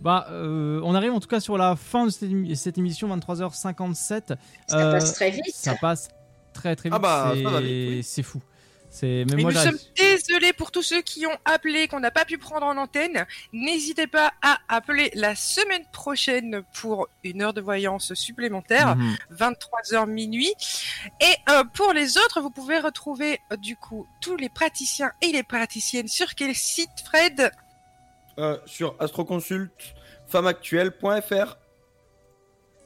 Bah, 0.00 0.26
euh, 0.30 0.80
on 0.84 0.94
arrive 0.94 1.12
en 1.12 1.20
tout 1.20 1.28
cas 1.28 1.40
sur 1.40 1.56
la 1.56 1.76
fin 1.76 2.06
de 2.06 2.10
cette, 2.10 2.30
cette 2.56 2.78
émission, 2.78 3.14
23h57. 3.16 3.94
Ça 3.94 4.36
euh, 4.72 4.92
passe 4.92 5.14
très 5.14 5.30
vite. 5.30 5.44
Ça 5.54 5.74
passe 5.76 6.08
très 6.52 6.76
très 6.76 6.88
vite. 6.90 6.98
Ah 7.04 7.32
bah, 7.32 7.32
c'est 8.02 8.22
fou. 8.22 8.40
C'est 8.90 9.24
nous 9.26 9.50
sommes 9.50 9.76
désolés 9.96 10.52
pour 10.52 10.70
tous 10.70 10.82
ceux 10.84 11.02
qui 11.02 11.26
ont 11.26 11.36
appelé, 11.44 11.88
qu'on 11.88 11.98
n'a 11.98 12.12
pas 12.12 12.24
pu 12.24 12.38
prendre 12.38 12.64
en 12.64 12.76
antenne. 12.76 13.26
N'hésitez 13.52 14.06
pas 14.06 14.32
à 14.40 14.58
appeler 14.68 15.10
la 15.14 15.34
semaine 15.34 15.82
prochaine 15.92 16.62
pour 16.74 17.08
une 17.24 17.42
heure 17.42 17.54
de 17.54 17.60
voyance 17.60 18.14
supplémentaire, 18.14 18.94
Mhm. 18.94 19.02
mmh. 19.30 19.34
23h 19.34 20.06
minuit. 20.06 20.52
Et 21.20 21.34
euh, 21.50 21.64
pour 21.74 21.92
les 21.92 22.18
autres, 22.18 22.40
vous 22.40 22.50
pouvez 22.50 22.78
retrouver 22.78 23.40
euh, 23.50 23.56
du 23.56 23.74
coup 23.74 24.06
tous 24.20 24.36
les 24.36 24.48
praticiens 24.48 25.10
et 25.22 25.32
les 25.32 25.42
praticiennes 25.42 26.06
sur 26.06 26.36
quel 26.36 26.54
site, 26.54 26.88
Fred? 27.04 27.50
Euh, 28.38 28.58
Sur 28.66 28.94
astroconsultfemmeactuelle.fr. 28.98 31.56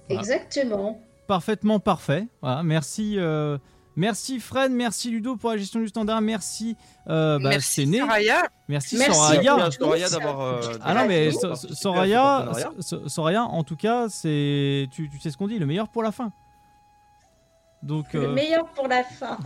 Exactement. 0.08 1.00
Parfaitement 1.26 1.80
parfait. 1.80 2.28
Voilà, 2.40 2.62
merci. 2.62 3.16
Euh... 3.18 3.58
Merci 3.96 4.38
Fred, 4.38 4.70
merci 4.70 5.10
Ludo 5.10 5.34
pour 5.34 5.50
la 5.50 5.56
gestion 5.56 5.80
du 5.80 5.88
standard, 5.88 6.20
merci 6.20 6.76
euh, 7.08 7.40
bah, 7.40 7.48
merci 7.48 7.82
Séné. 7.82 7.98
Soraya. 7.98 8.44
Merci, 8.68 8.96
Merci 8.96 9.12
Soraya. 9.12 9.56
d'avoir. 10.08 10.40
euh, 10.40 10.60
Ah 10.84 10.94
non 10.94 11.04
mais 11.08 11.32
Soraya, 11.32 12.48
Soraya, 13.08 13.42
en 13.42 13.64
tout 13.64 13.74
cas, 13.74 14.08
c'est 14.08 14.86
tu, 14.92 15.10
tu 15.10 15.18
sais 15.18 15.32
ce 15.32 15.36
qu'on 15.36 15.48
dit, 15.48 15.58
le 15.58 15.66
meilleur 15.66 15.88
pour 15.88 16.04
la 16.04 16.12
fin. 16.12 16.30
Donc 17.82 18.14
Le 18.14 18.26
euh, 18.26 18.28
meilleur 18.28 18.72
pour 18.74 18.88
la 18.88 19.04
fin. 19.04 19.38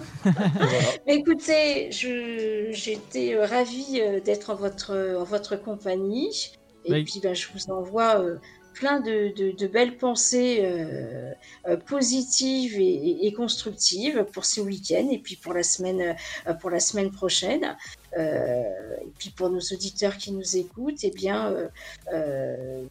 Voilà. 0.59 0.95
Mais 1.07 1.17
écoutez, 1.17 1.91
j'étais 1.91 3.35
euh, 3.35 3.47
ravie 3.47 4.01
euh, 4.01 4.21
d'être 4.21 4.51
en 4.51 4.55
votre, 4.57 5.17
en 5.19 5.25
votre 5.25 5.57
compagnie. 5.57 6.53
Et 6.85 6.93
Oui. 6.93 7.05
puis, 7.05 7.21
ben, 7.21 7.35
je 7.35 7.49
vous 7.53 7.71
envoie 7.71 8.21
euh, 8.21 8.39
plein 8.73 9.01
de, 9.01 9.67
belles 9.67 9.97
pensées 9.97 10.61
euh, 10.63 11.33
euh, 11.69 11.77
positives 11.77 12.79
et, 12.79 13.33
constructives 13.33 14.25
pour 14.33 14.45
ce 14.45 14.61
week-end 14.61 15.09
et 15.11 15.19
puis 15.19 15.35
pour 15.37 15.55
la 15.55 15.63
semaine, 15.63 16.15
euh, 16.47 16.55
pour 16.55 16.71
la 16.71 16.81
semaine 16.81 17.11
prochaine. 17.11 17.77
Et 18.15 19.11
puis 19.19 19.31
pour 19.31 19.49
nos 19.49 19.61
auditeurs 19.61 20.19
qui 20.19 20.33
nous 20.33 20.59
écoutent, 20.59 21.03
eh 21.03 21.11
bien, 21.11 21.57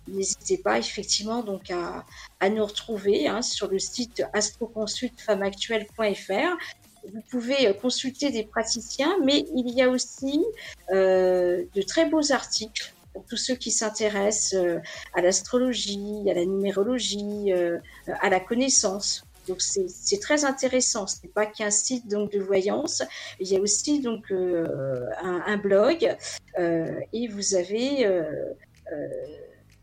n'hésitez 0.08 0.58
pas 0.58 0.80
effectivement 0.80 1.44
donc 1.44 1.70
à, 1.70 2.04
nous 2.50 2.66
retrouver 2.66 3.28
hein, 3.28 3.44
sur 3.44 3.68
le 3.68 3.78
site 3.78 4.24
astroconsultfemmeactuelle.fr. 4.34 6.58
Vous 7.14 7.22
pouvez 7.30 7.72
consulter 7.80 8.32
des 8.32 8.44
praticiens, 8.44 9.16
mais 9.24 9.46
il 9.56 9.70
y 9.70 9.84
a 9.84 9.90
aussi 9.90 10.44
de 10.90 11.82
très 11.84 12.10
beaux 12.10 12.32
articles 12.32 12.96
pour 13.14 13.26
tous 13.26 13.38
ceux 13.38 13.56
qui 13.56 13.72
s'intéressent 13.72 14.54
euh, 14.54 14.80
à 15.14 15.22
l'astrologie, 15.22 16.24
à 16.30 16.34
la 16.34 16.46
numérologie, 16.46 17.52
euh, 17.52 17.78
à 18.22 18.30
la 18.30 18.40
connaissance. 18.40 19.24
Donc 19.48 19.60
c'est 19.62 20.20
très 20.20 20.46
intéressant. 20.46 21.08
Ce 21.08 21.16
n'est 21.24 21.30
pas 21.30 21.46
qu'un 21.48 21.72
site 21.72 22.08
donc 22.08 22.32
de 22.32 22.40
voyance. 22.40 23.02
Il 23.40 23.48
y 23.52 23.58
a 23.58 23.60
aussi 23.60 24.00
donc 24.00 24.32
euh, 24.32 25.08
un, 25.22 25.42
un 25.46 25.58
blog 25.58 26.16
euh, 26.60 27.00
et 27.12 27.28
vous 27.28 27.56
avez 27.56 28.06
euh, 28.06 28.24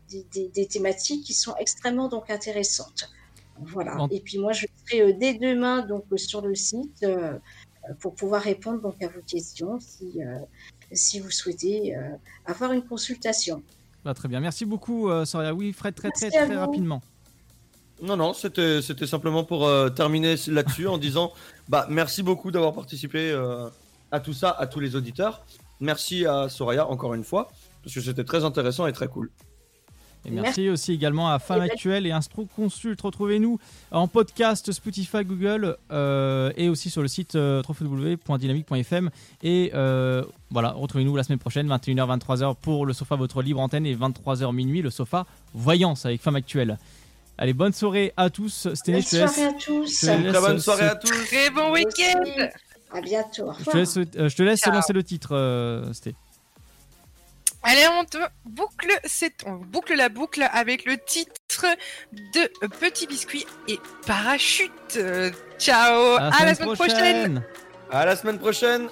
des, 0.09 0.25
des- 0.31 0.47
des 0.47 0.65
thématiques 0.65 1.25
qui 1.25 1.33
sont 1.33 1.55
extrêmement 1.59 2.07
donc 2.07 2.29
intéressantes. 2.29 3.09
Voilà. 3.61 4.07
Et 4.11 4.21
puis 4.21 4.37
moi 4.39 4.53
je 4.53 4.65
serai 4.85 5.11
dès 5.13 5.33
demain 5.33 5.85
donc 5.85 6.05
sur 6.15 6.41
le 6.41 6.55
site 6.55 7.05
pour 7.99 8.15
pouvoir 8.15 8.41
répondre 8.41 8.79
donc 8.81 9.01
à 9.03 9.07
vos 9.09 9.21
questions 9.21 9.79
si 9.81 10.21
si 10.91 11.19
vous 11.19 11.31
souhaitez 11.31 11.95
euh, 11.95 12.01
avoir 12.45 12.71
une 12.73 12.83
consultation. 12.83 13.63
Bah, 14.05 14.13
très 14.13 14.27
bien. 14.27 14.39
Merci 14.39 14.65
beaucoup, 14.65 15.09
euh, 15.09 15.25
Soria. 15.25 15.53
Oui, 15.53 15.73
Fred, 15.73 15.93
très, 15.93 16.11
très, 16.11 16.29
Merci 16.31 16.55
rapidement. 16.55 17.01
Non, 18.01 18.15
non, 18.15 18.33
c'était 18.33 18.81
c'était 18.81 19.07
simplement 19.07 19.43
pour 19.43 19.67
euh, 19.67 19.89
terminer 19.89 20.35
là-dessus 20.47 20.87
en 20.87 20.97
disant 20.97 21.33
bah 21.69 21.85
merci 21.89 22.23
beaucoup 22.23 22.49
d'avoir 22.49 22.73
participé 22.73 23.29
euh, 23.31 23.67
à 24.11 24.21
tout 24.21 24.33
ça, 24.33 24.51
à 24.51 24.67
tous 24.67 24.79
les 24.79 24.95
auditeurs. 24.95 25.45
Merci 25.81 26.25
à 26.25 26.47
Soraya 26.49 26.87
encore 26.87 27.13
une 27.13 27.25
fois 27.25 27.51
parce 27.83 27.93
que 27.93 28.01
c'était 28.01 28.23
très 28.23 28.45
intéressant 28.45 28.87
et 28.87 28.93
très 28.93 29.07
cool. 29.07 29.29
Et 30.25 30.31
merci 30.31 30.69
aussi 30.69 30.93
également 30.93 31.31
à 31.31 31.39
Femme 31.39 31.61
Actuelle 31.61 32.05
et 32.05 32.11
Instro 32.11 32.45
Consult. 32.55 32.99
Retrouvez-nous 33.01 33.57
en 33.91 34.07
podcast 34.07 34.71
Spotify, 34.71 35.23
Google 35.23 35.77
euh, 35.91 36.51
et 36.57 36.67
aussi 36.69 36.89
sur 36.89 37.01
le 37.01 37.07
site 37.07 37.35
euh, 37.35 37.61
www.dynamique.fm. 37.67 39.09
Et 39.43 39.71
euh, 39.73 40.23
voilà, 40.51 40.71
retrouvez-nous 40.71 41.15
la 41.15 41.23
semaine 41.23 41.39
prochaine, 41.39 41.67
21h, 41.69 42.19
23h 42.19 42.55
pour 42.61 42.85
le 42.85 42.93
sofa 42.93 43.15
Votre 43.15 43.41
Libre 43.41 43.61
Antenne 43.61 43.85
et 43.85 43.95
23h 43.95 44.53
minuit 44.53 44.81
le 44.81 44.89
sofa 44.89 45.25
Voyance 45.53 46.05
avec 46.05 46.21
Femme 46.21 46.35
Actuelle. 46.35 46.77
Allez, 47.37 47.53
bonne 47.53 47.71
soirée 47.71 48.11
à 48.17 48.29
tous. 48.29 48.67
Sténé, 48.73 49.01
Bonne 49.01 49.19
laisse. 49.21 49.33
soirée 49.33 49.45
à 49.49 49.53
tous. 49.53 49.99
Très 50.01 50.31
bonne 50.41 50.59
soirée 50.59 50.87
à 50.87 50.95
tous. 50.95 51.25
Très 51.27 51.49
bon 51.51 51.71
week-end. 51.71 52.47
À 52.91 53.01
bientôt. 53.01 53.51
Je 53.59 53.63
te 53.71 53.77
laisse, 53.77 53.97
euh, 53.97 54.29
je 54.29 54.35
te 54.35 54.43
laisse 54.43 54.59
Ciao. 54.59 54.73
lancer 54.73 54.93
le 54.93 55.03
titre, 55.03 55.29
euh, 55.33 55.93
Sté. 55.93 56.15
Allez, 57.63 57.85
on 57.99 58.05
te 58.05 58.17
boucle, 58.45 58.89
cette- 59.03 59.43
on 59.45 59.55
boucle 59.55 59.93
la 59.95 60.09
boucle 60.09 60.47
avec 60.53 60.85
le 60.85 60.97
titre 60.97 61.65
de 62.13 62.67
Petit 62.79 63.05
Biscuit 63.05 63.45
et 63.67 63.79
Parachute. 64.07 64.71
Euh, 64.95 65.29
Ciao, 65.57 66.15
à 66.17 66.45
la 66.45 66.55
semaine 66.55 66.73
prochaine. 66.75 67.43
À 67.91 68.05
la 68.05 68.15
semaine 68.15 68.39
prochaine. 68.39 68.87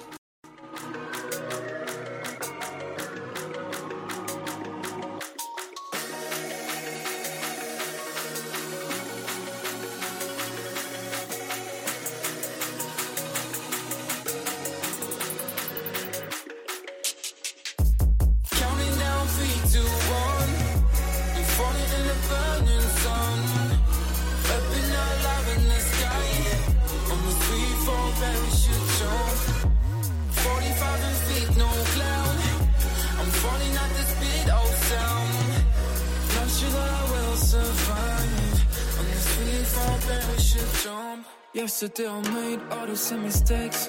Yesterday 41.80 42.08
I 42.08 42.20
made 42.34 42.60
all 42.72 42.86
the 42.88 42.96
same 42.96 43.22
mistakes. 43.22 43.88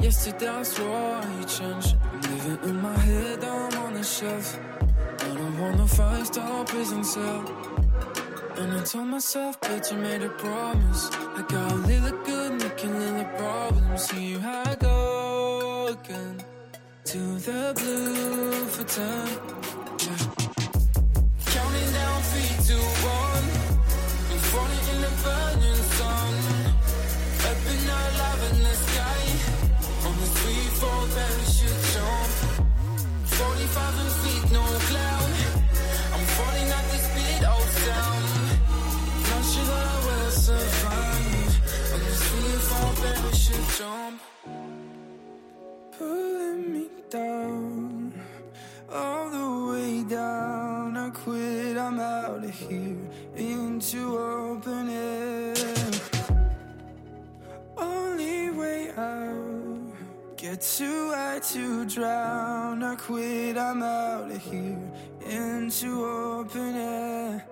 Yesterday 0.00 0.48
I 0.48 0.62
swore 0.64 1.16
I 1.16 1.44
changed. 1.44 1.96
I'm 2.12 2.20
living 2.20 2.68
in 2.68 2.82
my 2.82 2.94
head, 2.94 3.42
I'm 3.42 3.78
on 3.78 3.94
the 3.94 4.04
shelf. 4.04 4.58
I 5.18 5.34
don't 5.34 5.58
wanna 5.58 5.86
fight, 5.86 6.26
star 6.26 6.62
prison 6.66 7.02
cell. 7.02 7.42
And 8.58 8.74
I 8.74 8.82
told 8.84 9.06
myself, 9.06 9.58
but 9.62 9.90
you 9.90 9.96
made 9.96 10.22
a 10.22 10.28
promise. 10.28 11.08
I 11.10 11.42
got 11.48 11.72
a 11.72 11.76
little 11.76 12.18
good, 12.22 12.52
making 12.60 12.98
little 12.98 13.24
problems. 13.38 14.02
See 14.02 14.34
how 14.34 14.64
I 14.66 14.74
go 14.74 15.86
again. 15.86 16.36
To 17.12 17.18
the 17.46 17.72
blue 17.78 18.66
for 18.74 18.84
ten. 18.84 19.26
Yeah. 20.04 20.20
Counting 21.54 21.92
down 21.96 22.18
three, 22.30 22.52
two, 22.68 22.86
one. 23.08 23.46
I'm 24.32 24.38
falling 24.52 24.84
in 24.92 25.00
the 25.00 25.12
burning 25.24 25.71
too 60.62 61.10
high 61.10 61.40
to 61.40 61.84
drown. 61.86 62.84
I 62.84 62.94
quit, 62.94 63.58
I'm 63.58 63.82
out 63.82 64.30
of 64.30 64.40
here. 64.40 64.78
Into 65.26 66.04
open 66.04 66.76
air. 66.76 67.51